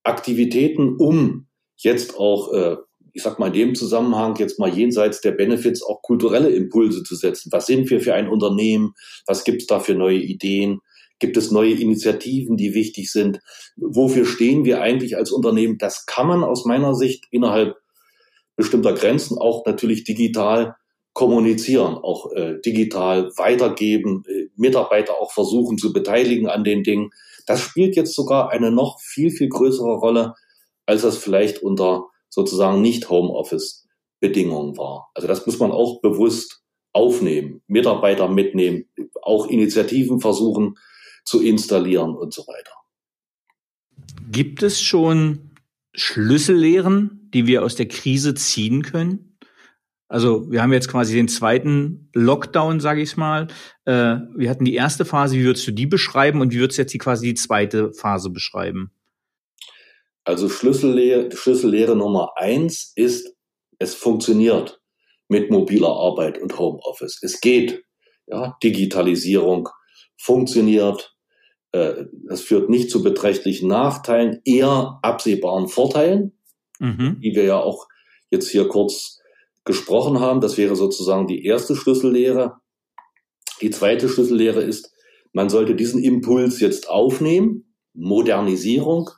[0.04, 2.78] Aktivitäten, um jetzt auch, äh,
[3.14, 7.16] ich sag mal in dem Zusammenhang, jetzt mal jenseits der Benefits auch kulturelle Impulse zu
[7.16, 7.52] setzen.
[7.52, 8.96] Was sind wir für ein Unternehmen?
[9.28, 10.80] Was gibt's da für neue Ideen?
[11.20, 13.40] Gibt es neue Initiativen, die wichtig sind?
[13.78, 15.78] Wofür stehen wir eigentlich als Unternehmen?
[15.78, 17.78] Das kann man aus meiner Sicht innerhalb
[18.56, 20.76] bestimmter Grenzen auch natürlich digital
[21.14, 27.12] kommunizieren, auch äh, digital weitergeben, äh, Mitarbeiter auch versuchen zu beteiligen an den Dingen.
[27.46, 30.34] Das spielt jetzt sogar eine noch viel, viel größere Rolle,
[30.88, 33.88] als das vielleicht unter sozusagen nicht Homeoffice
[34.20, 35.12] Bedingungen war.
[35.14, 38.86] Also das muss man auch bewusst aufnehmen, Mitarbeiter mitnehmen,
[39.22, 40.78] auch Initiativen versuchen
[41.26, 42.72] zu installieren und so weiter.
[44.32, 45.52] Gibt es schon
[45.94, 49.38] Schlüssellehren, die wir aus der Krise ziehen können?
[50.08, 53.48] Also wir haben jetzt quasi den zweiten Lockdown, sage ich mal.
[53.86, 55.36] Äh, wir hatten die erste Phase.
[55.36, 58.30] Wie würdest du die beschreiben und wie würdest du jetzt die quasi die zweite Phase
[58.30, 58.92] beschreiben?
[60.24, 63.36] Also Schlüssellehre, Schlüssellehre Nummer eins ist,
[63.80, 64.82] es funktioniert
[65.28, 67.20] mit mobiler Arbeit und Homeoffice.
[67.22, 67.84] Es geht.
[68.26, 69.68] Ja, Digitalisierung
[70.18, 71.14] funktioniert,
[71.74, 76.40] äh, das führt nicht zu beträchtlichen Nachteilen, eher absehbaren Vorteilen,
[76.80, 77.20] mhm.
[77.22, 77.88] die wir ja auch
[78.32, 79.20] jetzt hier kurz
[79.66, 80.40] gesprochen haben.
[80.40, 82.62] Das wäre sozusagen die erste Schlüssellehre.
[83.62, 84.94] Die zweite Schlüssellehre ist,
[85.34, 89.10] man sollte diesen Impuls jetzt aufnehmen, Modernisierung,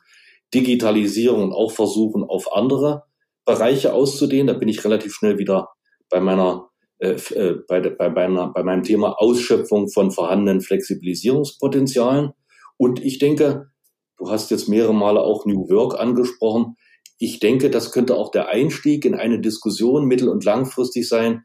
[0.54, 3.04] Digitalisierung und auch versuchen, auf andere
[3.44, 4.48] Bereiche auszudehnen.
[4.48, 5.68] Da bin ich relativ schnell wieder
[6.10, 12.32] bei meiner äh, äh bei, bei, meiner, bei meinem Thema Ausschöpfung von vorhandenen Flexibilisierungspotenzialen.
[12.76, 13.70] Und ich denke,
[14.18, 16.76] du hast jetzt mehrere Male auch New Work angesprochen.
[17.18, 21.44] Ich denke, das könnte auch der Einstieg in eine Diskussion mittel- und langfristig sein,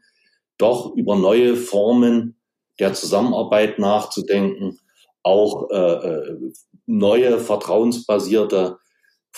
[0.58, 2.38] doch über neue Formen
[2.78, 4.78] der Zusammenarbeit nachzudenken,
[5.22, 6.52] auch äh, äh
[6.86, 8.78] neue vertrauensbasierte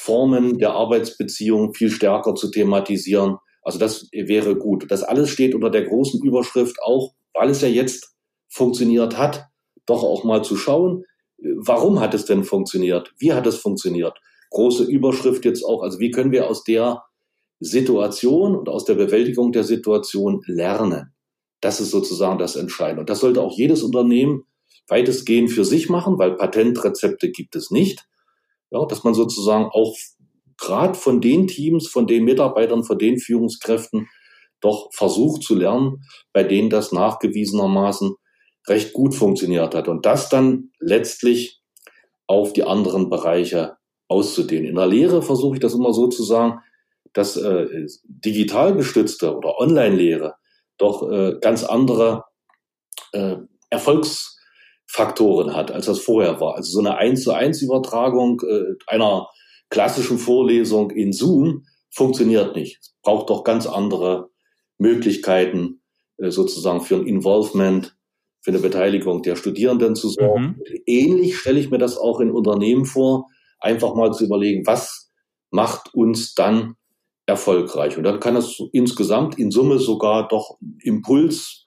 [0.05, 3.38] Formen der Arbeitsbeziehung viel stärker zu thematisieren.
[3.62, 4.90] Also das wäre gut.
[4.90, 8.14] Das alles steht unter der großen Überschrift auch, weil es ja jetzt
[8.51, 9.47] funktioniert hat,
[9.87, 11.05] doch auch mal zu schauen,
[11.38, 13.14] warum hat es denn funktioniert?
[13.19, 14.19] Wie hat es funktioniert?
[14.51, 15.83] Große Überschrift jetzt auch.
[15.83, 17.03] Also wie können wir aus der
[17.61, 21.14] Situation und aus der Bewältigung der Situation lernen?
[21.62, 23.01] Das ist sozusagen das Entscheidende.
[23.01, 24.45] Und das sollte auch jedes Unternehmen
[24.87, 28.07] weitestgehend für sich machen, weil Patentrezepte gibt es nicht.
[28.74, 29.96] Ja, dass man sozusagen auch
[30.58, 34.08] gerade von den Teams, von den Mitarbeitern, von den Führungskräften
[34.60, 38.16] doch versucht zu lernen, bei denen das nachgewiesenermaßen
[38.66, 39.87] recht gut funktioniert hat.
[39.87, 41.60] Und das dann letztlich
[42.26, 43.76] auf die anderen Bereiche
[44.08, 44.70] auszudehnen.
[44.70, 46.58] In der Lehre versuche ich das immer so zu sagen,
[47.12, 50.34] dass äh, digital gestützte oder Online-Lehre
[50.78, 52.24] doch äh, ganz andere
[53.12, 53.37] äh,
[54.94, 56.57] Erfolgsfaktoren hat, als das vorher war.
[56.57, 59.29] Also so eine 1 zu 1 Übertragung äh, einer
[59.70, 62.79] klassischen Vorlesung in Zoom funktioniert nicht.
[62.81, 64.31] Es braucht doch ganz andere
[64.79, 65.83] Möglichkeiten
[66.18, 67.97] äh, sozusagen für ein Involvement
[68.40, 70.59] für eine Beteiligung der Studierenden zu sorgen.
[70.59, 70.83] Mhm.
[70.87, 73.27] Ähnlich stelle ich mir das auch in Unternehmen vor,
[73.59, 75.11] einfach mal zu überlegen, was
[75.51, 76.75] macht uns dann
[77.27, 77.97] erfolgreich.
[77.97, 81.63] Und dann kann es insgesamt in Summe sogar doch Impuls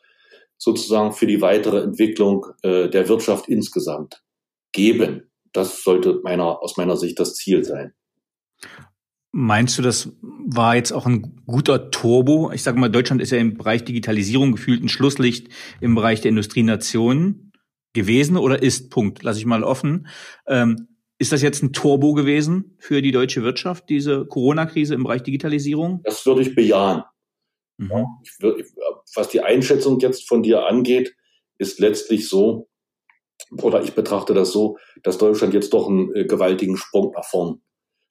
[0.57, 4.23] sozusagen für die weitere Entwicklung äh, der Wirtschaft insgesamt
[4.71, 5.23] geben.
[5.53, 7.93] das sollte meiner, aus meiner Sicht das Ziel sein.
[9.31, 12.51] Meinst du, das war jetzt auch ein guter Turbo?
[12.51, 15.49] Ich sage mal, Deutschland ist ja im Bereich Digitalisierung gefühlt ein Schlusslicht
[15.81, 17.51] im Bereich der Industrienationen
[17.93, 20.07] gewesen oder ist, Punkt, lasse ich mal offen.
[20.47, 20.87] Ähm,
[21.19, 26.01] ist das jetzt ein Turbo gewesen für die deutsche Wirtschaft, diese Corona-Krise im Bereich Digitalisierung?
[26.03, 27.03] Das würde ich bejahen.
[27.77, 28.05] Mhm.
[29.15, 31.15] Was die Einschätzung jetzt von dir angeht,
[31.57, 32.67] ist letztlich so,
[33.61, 37.61] oder ich betrachte das so, dass Deutschland jetzt doch einen äh, gewaltigen Sprung nach vorn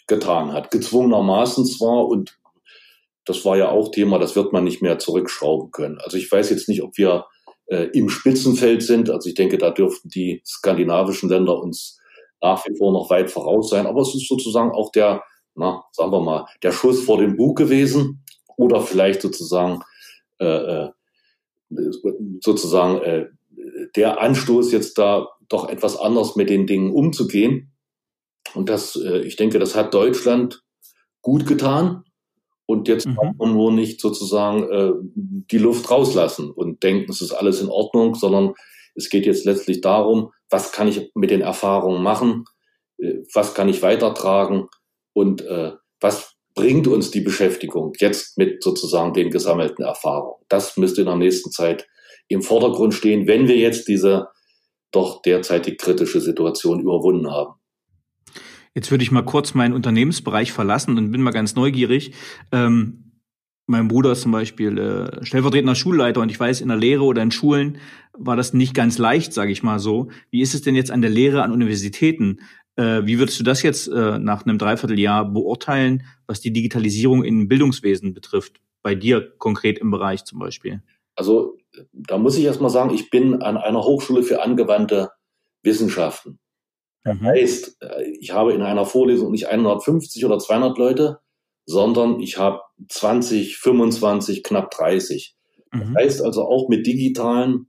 [0.06, 0.70] getan hat.
[0.70, 2.38] Gezwungenermaßen zwar und
[3.24, 5.98] das war ja auch Thema, das wird man nicht mehr zurückschrauben können.
[5.98, 7.26] Also ich weiß jetzt nicht, ob wir
[7.66, 9.10] äh, im Spitzenfeld sind.
[9.10, 12.00] Also ich denke, da dürften die skandinavischen Länder uns
[12.40, 13.86] nach wie vor noch weit voraus sein.
[13.86, 15.24] Aber es ist sozusagen auch der,
[15.56, 18.24] na, sagen wir mal, der Schuss vor dem Bug gewesen
[18.56, 19.82] oder vielleicht sozusagen
[20.38, 20.90] äh, äh
[22.40, 23.26] sozusagen äh,
[23.96, 27.72] der Anstoß jetzt da doch etwas anders mit den Dingen umzugehen.
[28.54, 30.62] Und das, äh, ich denke, das hat Deutschland
[31.22, 32.04] gut getan.
[32.66, 33.16] Und jetzt mhm.
[33.38, 38.14] man nur nicht sozusagen äh, die Luft rauslassen und denken, es ist alles in Ordnung,
[38.16, 38.54] sondern
[38.96, 42.44] es geht jetzt letztlich darum, was kann ich mit den Erfahrungen machen,
[42.98, 44.68] äh, was kann ich weitertragen
[45.12, 50.42] und äh, was bringt uns die Beschäftigung jetzt mit sozusagen den gesammelten Erfahrungen.
[50.48, 51.86] Das müsste in der nächsten Zeit
[52.28, 54.28] im Vordergrund stehen, wenn wir jetzt diese
[54.90, 57.54] doch derzeitig kritische Situation überwunden haben.
[58.74, 62.12] Jetzt würde ich mal kurz meinen Unternehmensbereich verlassen und bin mal ganz neugierig.
[62.50, 63.20] Ähm,
[63.66, 67.22] mein Bruder ist zum Beispiel äh, stellvertretender Schulleiter und ich weiß, in der Lehre oder
[67.22, 67.78] in Schulen
[68.12, 70.08] war das nicht ganz leicht, sage ich mal so.
[70.30, 72.40] Wie ist es denn jetzt an der Lehre an Universitäten?
[72.76, 77.48] Äh, wie würdest du das jetzt äh, nach einem Dreivierteljahr beurteilen, was die Digitalisierung im
[77.48, 78.60] Bildungswesen betrifft?
[78.82, 80.82] Bei dir konkret im Bereich zum Beispiel?
[81.14, 81.56] Also
[81.92, 85.10] da muss ich erst mal sagen, ich bin an einer Hochschule für angewandte
[85.62, 86.38] Wissenschaften.
[87.04, 87.26] Das mhm.
[87.26, 91.18] heißt, äh, ich habe in einer Vorlesung nicht 150 oder 200 Leute,
[91.64, 95.36] sondern ich habe 20, 25, knapp 30.
[95.72, 95.96] Das mhm.
[95.96, 97.68] heißt also auch mit digitalen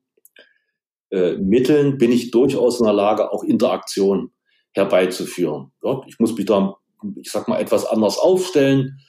[1.09, 4.31] äh, Mitteln bin ich durchaus in der Lage, auch Interaktion
[4.71, 5.71] herbeizuführen.
[5.83, 6.75] Ja, ich muss mich da,
[7.15, 8.99] ich sag mal, etwas anders aufstellen.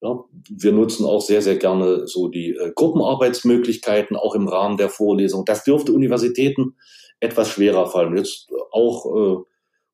[0.00, 4.90] Ja, wir nutzen auch sehr, sehr gerne so die äh, Gruppenarbeitsmöglichkeiten, auch im Rahmen der
[4.90, 5.44] Vorlesung.
[5.44, 6.76] Das dürfte Universitäten
[7.20, 8.16] etwas schwerer fallen.
[8.16, 9.42] Jetzt auch äh,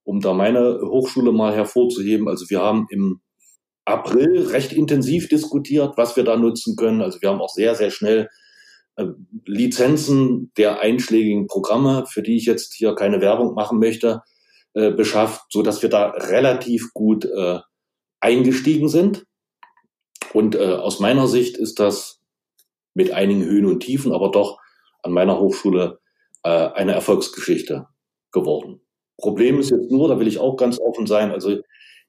[0.05, 3.21] um da meine Hochschule mal hervorzuheben, also wir haben im
[3.85, 7.03] April recht intensiv diskutiert, was wir da nutzen können.
[7.03, 8.29] Also wir haben auch sehr, sehr schnell
[8.97, 9.07] äh,
[9.45, 14.23] Lizenzen der einschlägigen Programme, für die ich jetzt hier keine Werbung machen möchte,
[14.75, 17.61] äh, beschafft, so dass wir da relativ gut äh,
[18.21, 19.25] eingestiegen sind.
[20.33, 22.21] Und äh, aus meiner Sicht ist das
[22.95, 24.59] mit einigen Höhen und Tiefen, aber doch
[25.03, 25.99] an meiner Hochschule
[26.43, 27.89] äh, eine Erfolgsgeschichte
[28.31, 28.81] geworden.
[29.19, 31.61] Problem ist jetzt nur, da will ich auch ganz offen sein, also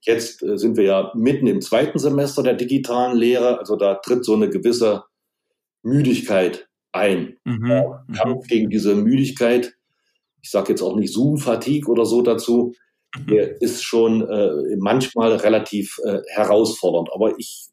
[0.02, 4.26] jetzt äh, sind wir ja mitten im zweiten Semester der digitalen Lehre, also da tritt
[4.26, 5.04] so eine gewisse
[5.82, 7.38] Müdigkeit ein.
[7.44, 7.96] Mhm.
[8.16, 9.76] Kampf gegen diese Müdigkeit,
[10.44, 12.74] ich sage jetzt auch nicht Zoom-Fatigue oder so dazu,
[13.18, 13.28] mhm.
[13.28, 17.10] der ist schon äh, manchmal relativ äh, herausfordernd.
[17.12, 17.70] Aber ich,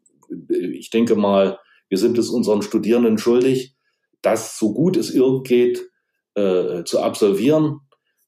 [0.48, 1.58] ich denke mal,
[1.90, 3.74] wir sind es unseren Studierenden schuldig,
[4.22, 5.90] das so gut es irgend geht
[6.34, 7.80] äh, zu absolvieren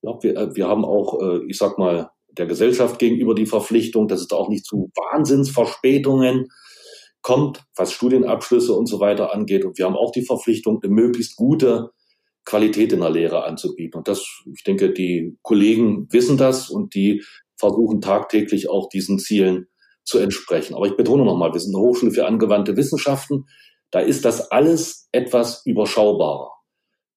[0.02, 4.08] ja, wir, äh, wir haben auch, äh, ich sag mal, der Gesellschaft gegenüber die Verpflichtung,
[4.08, 6.48] dass es da auch nicht zu Wahnsinnsverspätungen
[7.20, 9.64] kommt, was Studienabschlüsse und so weiter angeht.
[9.64, 11.90] Und wir haben auch die Verpflichtung, eine möglichst gute
[12.44, 13.98] Qualität in der Lehre anzubieten.
[13.98, 17.24] Und das, ich denke, die Kollegen wissen das und die
[17.56, 19.68] versuchen tagtäglich auch diesen Zielen
[20.04, 20.74] zu entsprechen.
[20.74, 23.46] Aber ich betone nochmal, wir sind eine Hochschule für angewandte Wissenschaften.
[23.90, 26.50] Da ist das alles etwas überschaubarer.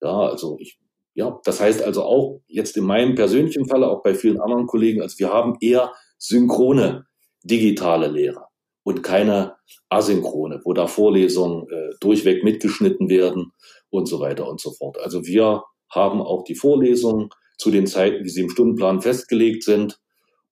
[0.01, 0.77] Ja, also ich
[1.15, 5.01] ja, das heißt also auch jetzt in meinem persönlichen Falle, auch bei vielen anderen Kollegen,
[5.01, 7.05] also wir haben eher synchrone
[7.41, 8.44] digitale Lehre
[8.85, 9.55] und keine
[9.89, 13.51] asynchrone, wo da Vorlesungen äh, durchweg mitgeschnitten werden
[13.89, 14.99] und so weiter und so fort.
[14.99, 19.99] Also wir haben auch die Vorlesungen zu den Zeiten, wie sie im Stundenplan festgelegt sind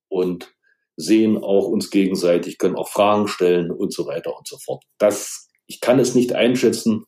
[0.10, 0.52] und
[0.96, 4.84] sehen auch uns gegenseitig, können auch Fragen stellen und so weiter und so fort.
[4.98, 7.06] Das, ich kann es nicht einschätzen,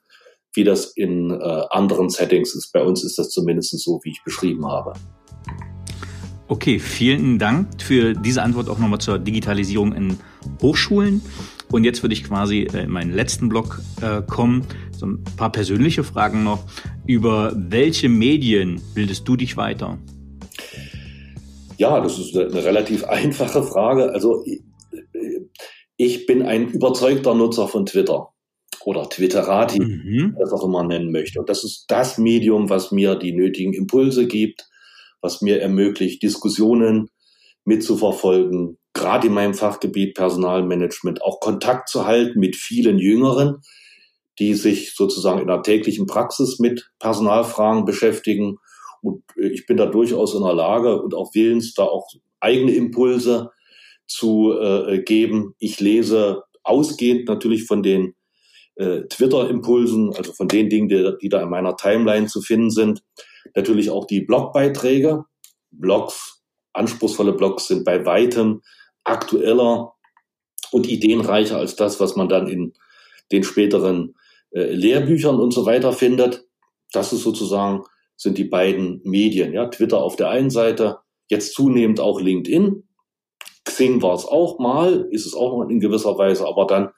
[0.54, 2.72] wie das in äh, anderen Settings ist.
[2.72, 4.94] Bei uns ist das zumindest so, wie ich beschrieben habe.
[6.48, 10.18] Okay, vielen Dank für diese Antwort auch nochmal zur Digitalisierung in
[10.62, 11.22] Hochschulen.
[11.72, 14.64] Und jetzt würde ich quasi in meinen letzten Blog äh, kommen.
[14.92, 16.64] So ein paar persönliche Fragen noch.
[17.08, 19.98] Über welche Medien bildest du dich weiter?
[21.78, 24.12] Ja, das ist eine relativ einfache Frage.
[24.14, 24.46] Also
[25.98, 28.30] ich bin ein überzeugter Nutzer von Twitter
[28.86, 30.36] oder Twitterati, mhm.
[30.40, 31.40] das auch immer nennen möchte.
[31.40, 34.70] Und das ist das Medium, was mir die nötigen Impulse gibt,
[35.26, 37.10] was mir ermöglicht, Diskussionen
[37.66, 43.62] mitzuverfolgen, gerade in meinem Fachgebiet Personalmanagement auch Kontakt zu halten mit vielen Jüngeren,
[44.38, 48.58] die sich sozusagen in der täglichen Praxis mit Personalfragen beschäftigen.
[49.02, 52.08] Und äh, ich bin da durchaus in der Lage und auch willens, da auch
[52.40, 53.50] eigene Impulse
[54.08, 55.56] zu äh, geben.
[55.58, 58.14] Ich lese ausgehend natürlich von den
[58.76, 63.02] äh, Twitter-Impulsen, also von den Dingen, die, die da in meiner Timeline zu finden sind,
[63.56, 65.26] natürlich auch die Blogbeiträge.
[65.72, 66.44] Blogs,
[66.74, 68.62] anspruchsvolle Blogs sind bei weitem
[69.04, 69.94] aktueller
[70.72, 72.74] und ideenreicher als das, was man dann in
[73.32, 74.16] den späteren
[74.52, 76.46] äh, Lehrbüchern und so weiter findet.
[76.92, 77.84] Das ist sozusagen,
[78.16, 79.54] sind die beiden Medien.
[79.54, 82.88] Ja, Twitter auf der einen Seite, jetzt zunehmend auch LinkedIn.
[83.66, 86.90] Xing war es auch mal, ist es auch noch in gewisser Weise, aber dann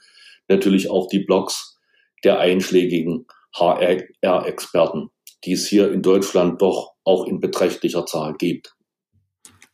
[0.48, 1.80] natürlich auch die Blogs
[2.24, 3.26] der einschlägigen
[3.56, 5.10] HR-Experten,
[5.46, 8.78] die es hier in Deutschland doch auch in beträchtlicher Zahl gibt.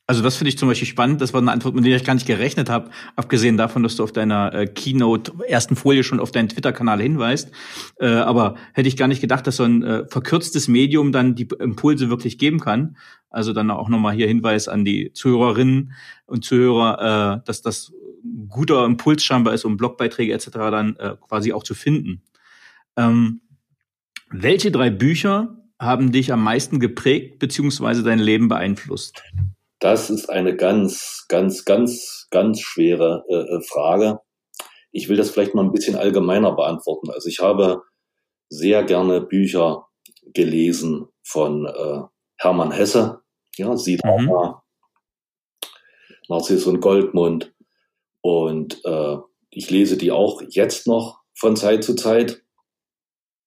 [0.05, 1.21] Also das finde ich zum Beispiel spannend.
[1.21, 4.03] Das war eine Antwort, mit der ich gar nicht gerechnet habe, abgesehen davon, dass du
[4.03, 7.51] auf deiner äh, Keynote ersten Folie schon auf deinen Twitter-Kanal hinweist.
[7.99, 11.47] Äh, aber hätte ich gar nicht gedacht, dass so ein äh, verkürztes Medium dann die
[11.57, 12.97] Impulse wirklich geben kann.
[13.29, 15.93] Also dann auch nochmal hier Hinweis an die Zuhörerinnen
[16.25, 17.93] und Zuhörer, äh, dass das
[18.49, 20.49] guter Impuls scheinbar ist, um Blogbeiträge etc.
[20.51, 22.23] dann äh, quasi auch zu finden.
[22.97, 23.41] Ähm,
[24.33, 29.23] welche drei Bücher haben dich am meisten geprägt beziehungsweise dein Leben beeinflusst?
[29.79, 34.19] Das ist eine ganz, ganz, ganz, ganz schwere äh, äh, Frage.
[34.91, 37.09] Ich will das vielleicht mal ein bisschen allgemeiner beantworten.
[37.11, 37.81] Also ich habe
[38.49, 39.87] sehr gerne Bücher
[40.33, 42.01] gelesen von äh,
[42.37, 43.21] Hermann Hesse,
[43.57, 45.69] ja, Siddhartha, mhm.
[46.29, 47.53] Narziss und Goldmund.
[48.21, 49.17] Und äh,
[49.49, 52.42] ich lese die auch jetzt noch von Zeit zu Zeit.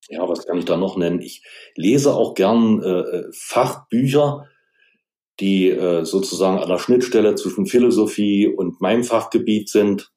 [0.08, 1.20] Ja, was kann ich da noch nennen?
[1.20, 1.42] Ich
[1.74, 4.46] lese auch gern äh, äh Fachbücher,
[5.40, 10.12] die äh, sozusagen an der Schnittstelle zwischen Philosophie und meinem Fachgebiet sind.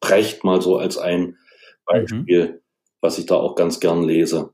[0.00, 1.36] Brecht mal so als ein
[1.86, 2.60] Beispiel, mhm.
[3.00, 4.52] was ich da auch ganz gern lese.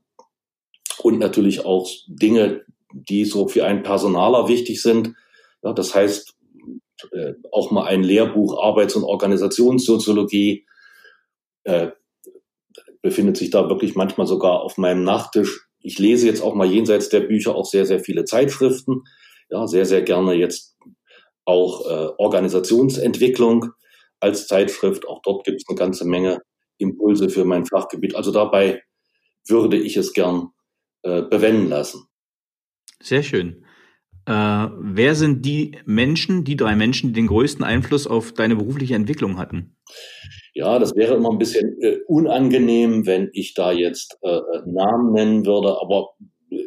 [0.99, 5.15] Und natürlich auch Dinge, die so für einen Personaler wichtig sind.
[5.63, 6.35] Ja, das heißt,
[7.11, 10.67] äh, auch mal ein Lehrbuch Arbeits- und Organisationssoziologie
[11.63, 11.91] äh,
[13.01, 15.67] befindet sich da wirklich manchmal sogar auf meinem Nachttisch.
[15.79, 19.03] Ich lese jetzt auch mal jenseits der Bücher auch sehr, sehr viele Zeitschriften
[19.51, 20.77] ja, sehr, sehr gerne jetzt
[21.45, 23.73] auch äh, Organisationsentwicklung
[24.19, 25.07] als Zeitschrift.
[25.07, 26.41] Auch dort gibt es eine ganze Menge
[26.77, 28.15] Impulse für mein Fachgebiet.
[28.15, 28.81] Also dabei
[29.47, 30.49] würde ich es gern
[31.03, 32.07] äh, bewenden lassen.
[33.01, 33.65] Sehr schön.
[34.25, 34.31] Äh,
[34.79, 39.37] wer sind die Menschen, die drei Menschen, die den größten Einfluss auf deine berufliche Entwicklung
[39.37, 39.75] hatten?
[40.53, 45.13] Ja, das wäre immer ein bisschen äh, unangenehm, wenn ich da jetzt äh, äh Namen
[45.13, 46.09] nennen würde, aber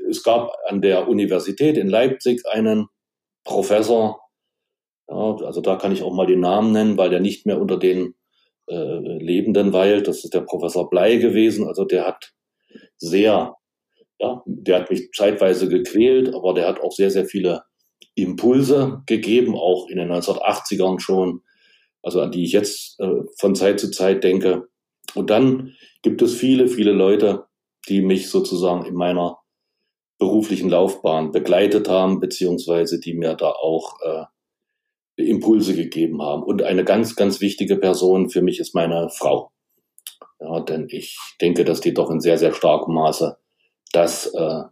[0.09, 2.87] es gab an der Universität in Leipzig einen
[3.45, 4.21] Professor,
[5.09, 7.79] ja, also da kann ich auch mal den Namen nennen, weil der nicht mehr unter
[7.79, 8.15] den
[8.69, 10.09] äh, Lebenden weilt.
[10.09, 11.67] Das ist der Professor Blei gewesen.
[11.67, 12.33] Also der hat
[12.97, 13.55] sehr,
[14.19, 17.63] ja, der hat mich zeitweise gequält, aber der hat auch sehr, sehr viele
[18.15, 21.43] Impulse gegeben, auch in den 1980ern schon,
[22.05, 24.69] also an die ich jetzt äh, von Zeit zu Zeit denke.
[25.15, 27.47] Und dann gibt es viele, viele Leute,
[27.89, 29.39] die mich sozusagen in meiner
[30.19, 34.25] beruflichen Laufbahn begleitet haben, beziehungsweise die mir da auch äh,
[35.17, 36.43] Impulse gegeben haben.
[36.43, 39.51] Und eine ganz, ganz wichtige Person für mich ist meine Frau.
[40.41, 43.37] Ja, denn ich denke, dass die doch in sehr, sehr starkem Maße
[43.93, 44.63] das äh,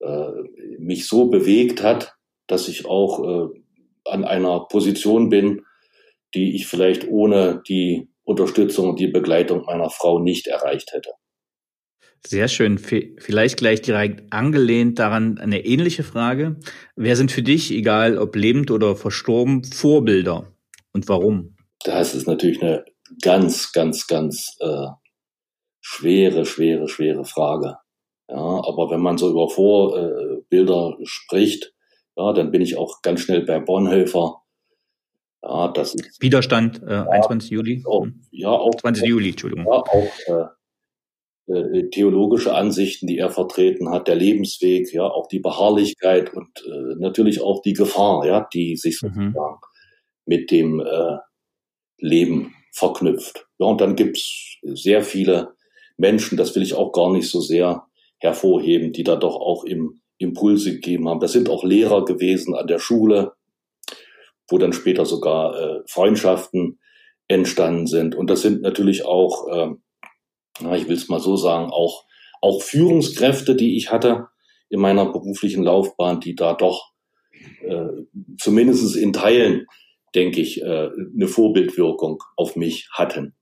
[0.00, 0.32] äh,
[0.78, 3.60] mich so bewegt hat, dass ich auch äh,
[4.04, 5.62] an einer Position bin,
[6.34, 11.10] die ich vielleicht ohne die Unterstützung und die Begleitung meiner Frau nicht erreicht hätte.
[12.26, 12.78] Sehr schön.
[12.78, 16.56] Vielleicht gleich direkt angelehnt daran eine ähnliche Frage.
[16.96, 20.52] Wer sind für dich, egal ob lebend oder verstorben, Vorbilder
[20.92, 21.56] und warum?
[21.84, 22.84] Das ist natürlich eine
[23.22, 24.88] ganz, ganz, ganz äh,
[25.80, 27.76] schwere, schwere, schwere Frage.
[28.28, 31.72] Ja, aber wenn man so über Vorbilder spricht,
[32.16, 34.42] ja, dann bin ich auch ganz schnell bei Bonhoeffer.
[35.42, 37.50] Ja, das ist, Widerstand, äh, ja, 21.
[37.50, 37.82] Juli.
[37.86, 39.06] Auch, ja, auch 20.
[39.06, 39.66] Juli, Entschuldigung.
[39.66, 39.94] Ja, auch
[40.26, 46.48] äh, äh, theologische Ansichten, die er vertreten hat, der Lebensweg, ja, auch die Beharrlichkeit und
[46.66, 49.08] äh, natürlich auch die Gefahr, ja, die sich mhm.
[49.08, 49.60] sozusagen mhm.
[50.26, 51.16] mit dem äh,
[51.98, 53.46] Leben verknüpft.
[53.58, 55.54] Ja, und dann gibt's sehr viele
[55.96, 57.86] Menschen, das will ich auch gar nicht so sehr
[58.18, 61.20] hervorheben, die da doch auch im Impulse gegeben haben.
[61.20, 63.32] Das sind auch Lehrer gewesen an der Schule,
[64.48, 66.78] wo dann später sogar äh, Freundschaften
[67.28, 68.14] entstanden sind.
[68.14, 69.74] Und das sind natürlich auch äh,
[70.76, 72.04] ich will es mal so sagen, auch,
[72.40, 74.28] auch Führungskräfte, die ich hatte
[74.68, 76.92] in meiner beruflichen Laufbahn, die da doch
[77.62, 77.86] äh,
[78.38, 79.66] zumindest in Teilen,
[80.14, 83.34] denke ich, äh, eine Vorbildwirkung auf mich hatten.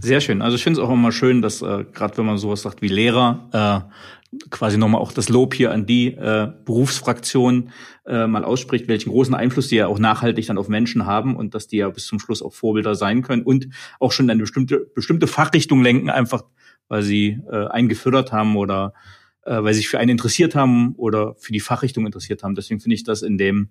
[0.00, 0.42] Sehr schön.
[0.42, 2.88] Also ich finde es auch immer schön, dass äh, gerade wenn man sowas sagt wie
[2.88, 4.17] Lehrer, äh,
[4.50, 7.70] quasi nochmal auch das Lob hier an die äh, Berufsfraktion
[8.06, 11.54] äh, mal ausspricht, welchen großen Einfluss die ja auch nachhaltig dann auf Menschen haben und
[11.54, 13.68] dass die ja bis zum Schluss auch Vorbilder sein können und
[14.00, 16.44] auch schon eine bestimmte bestimmte Fachrichtung lenken, einfach
[16.88, 18.92] weil sie äh, einen gefördert haben oder
[19.44, 22.54] äh, weil sie sich für einen interessiert haben oder für die Fachrichtung interessiert haben.
[22.54, 23.70] Deswegen finde ich das in dem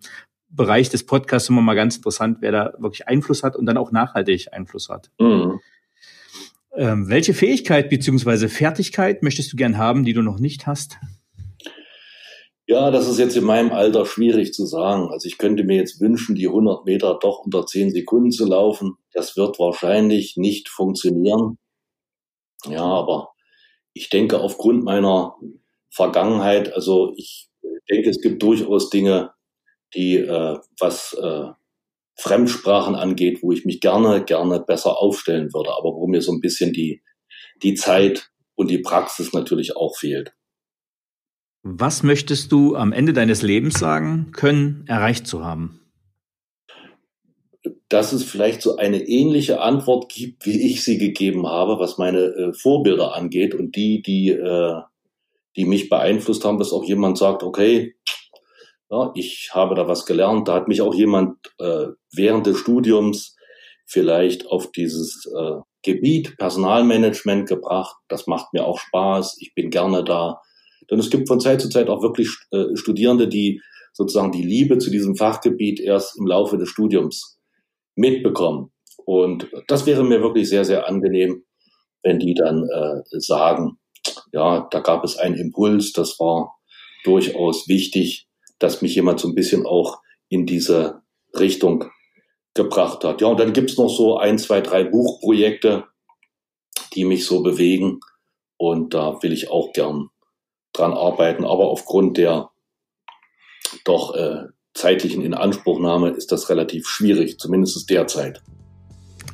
[0.50, 3.92] Bereich des Podcasts immer mal ganz interessant, wer da wirklich Einfluss hat und dann auch
[3.92, 5.12] nachhaltig Einfluss hat.
[5.20, 5.60] Mhm.
[6.78, 10.98] Ähm, welche Fähigkeit beziehungsweise Fertigkeit möchtest du gern haben, die du noch nicht hast?
[12.68, 15.10] Ja, das ist jetzt in meinem Alter schwierig zu sagen.
[15.10, 18.96] Also ich könnte mir jetzt wünschen, die 100 Meter doch unter 10 Sekunden zu laufen.
[19.14, 21.58] Das wird wahrscheinlich nicht funktionieren.
[22.66, 23.30] Ja, aber
[23.94, 25.36] ich denke aufgrund meiner
[25.90, 27.50] Vergangenheit, also ich
[27.90, 29.32] denke, es gibt durchaus Dinge,
[29.96, 31.48] die, äh, was äh,
[32.20, 36.42] Fremdsprachen angeht, wo ich mich gerne, gerne besser aufstellen würde, aber wo mir so ein
[36.42, 37.02] bisschen die,
[37.62, 40.34] die Zeit und die Praxis natürlich auch fehlt.
[41.64, 45.82] Was möchtest du am Ende deines Lebens sagen können, erreicht zu haben?
[47.90, 52.20] Dass es vielleicht so eine ähnliche Antwort gibt, wie ich sie gegeben habe, was meine
[52.20, 54.82] äh, Vorbilder angeht und die, die, äh,
[55.56, 57.97] die mich beeinflusst haben, dass auch jemand sagt, okay,
[58.90, 60.48] ja, ich habe da was gelernt.
[60.48, 63.36] Da hat mich auch jemand äh, während des Studiums
[63.86, 67.96] vielleicht auf dieses äh, Gebiet Personalmanagement gebracht.
[68.08, 69.38] Das macht mir auch Spaß.
[69.40, 70.42] Ich bin gerne da.
[70.90, 73.62] Denn es gibt von Zeit zu Zeit auch wirklich äh, Studierende, die
[73.94, 77.40] sozusagen die Liebe zu diesem Fachgebiet erst im Laufe des Studiums
[77.96, 78.72] mitbekommen.
[79.06, 81.44] Und das wäre mir wirklich sehr, sehr angenehm,
[82.04, 83.80] wenn die dann äh, sagen,
[84.32, 86.58] ja, da gab es einen Impuls, das war
[87.04, 88.27] durchaus wichtig,
[88.60, 91.02] dass mich jemand so ein bisschen auch in diese
[91.38, 91.86] Richtung
[92.54, 93.22] gebracht hat.
[93.22, 95.86] Ja, und dann gibt's noch so ein, zwei, drei Buchprojekte,
[96.94, 98.00] die mich so bewegen.
[98.58, 100.10] Und da will ich auch gern
[100.74, 101.46] dran arbeiten.
[101.46, 102.50] Aber aufgrund der
[103.86, 108.42] doch äh, zeitlichen Inanspruchnahme ist das relativ schwierig, zumindest derzeit.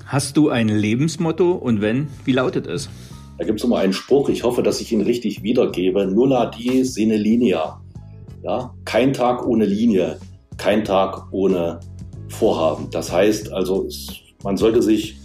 [0.06, 2.90] Hast du ein Lebensmotto und wenn, wie lautet es?
[3.38, 6.06] Da gibt es immer einen Spruch, ich hoffe, dass ich ihn richtig wiedergebe.
[6.06, 7.83] Nulla die sine linea.
[8.44, 10.20] Ja, kein Tag ohne Linie,
[10.58, 11.80] kein Tag ohne
[12.28, 12.90] Vorhaben.
[12.92, 13.88] Das heißt also,
[14.44, 15.18] man sollte sich,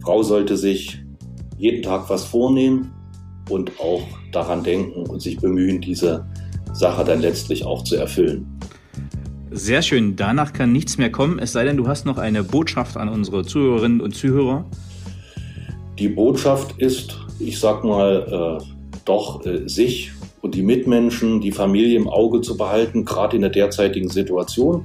[0.00, 1.02] Frau sollte sich
[1.58, 2.90] jeden Tag was vornehmen
[3.50, 4.02] und auch
[4.32, 6.26] daran denken und sich bemühen, diese
[6.72, 8.46] Sache dann letztlich auch zu erfüllen.
[9.50, 10.16] Sehr schön.
[10.16, 13.44] Danach kann nichts mehr kommen, es sei denn, du hast noch eine Botschaft an unsere
[13.44, 14.64] Zuhörerinnen und Zuhörer.
[15.98, 18.64] Die Botschaft ist, ich sag mal, äh,
[19.04, 20.12] doch äh, sich
[20.44, 24.84] und die Mitmenschen, die Familie im Auge zu behalten, gerade in der derzeitigen Situation.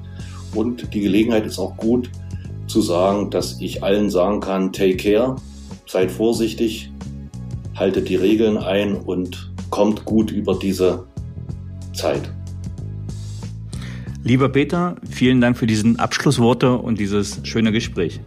[0.56, 2.10] Und die Gelegenheit ist auch gut
[2.68, 5.36] zu sagen, dass ich allen sagen kann, take care,
[5.86, 6.90] seid vorsichtig,
[7.76, 11.04] haltet die Regeln ein und kommt gut über diese
[11.92, 12.32] Zeit.
[14.24, 18.22] Lieber Peter, vielen Dank für diesen Abschlussworte und dieses schöne Gespräch.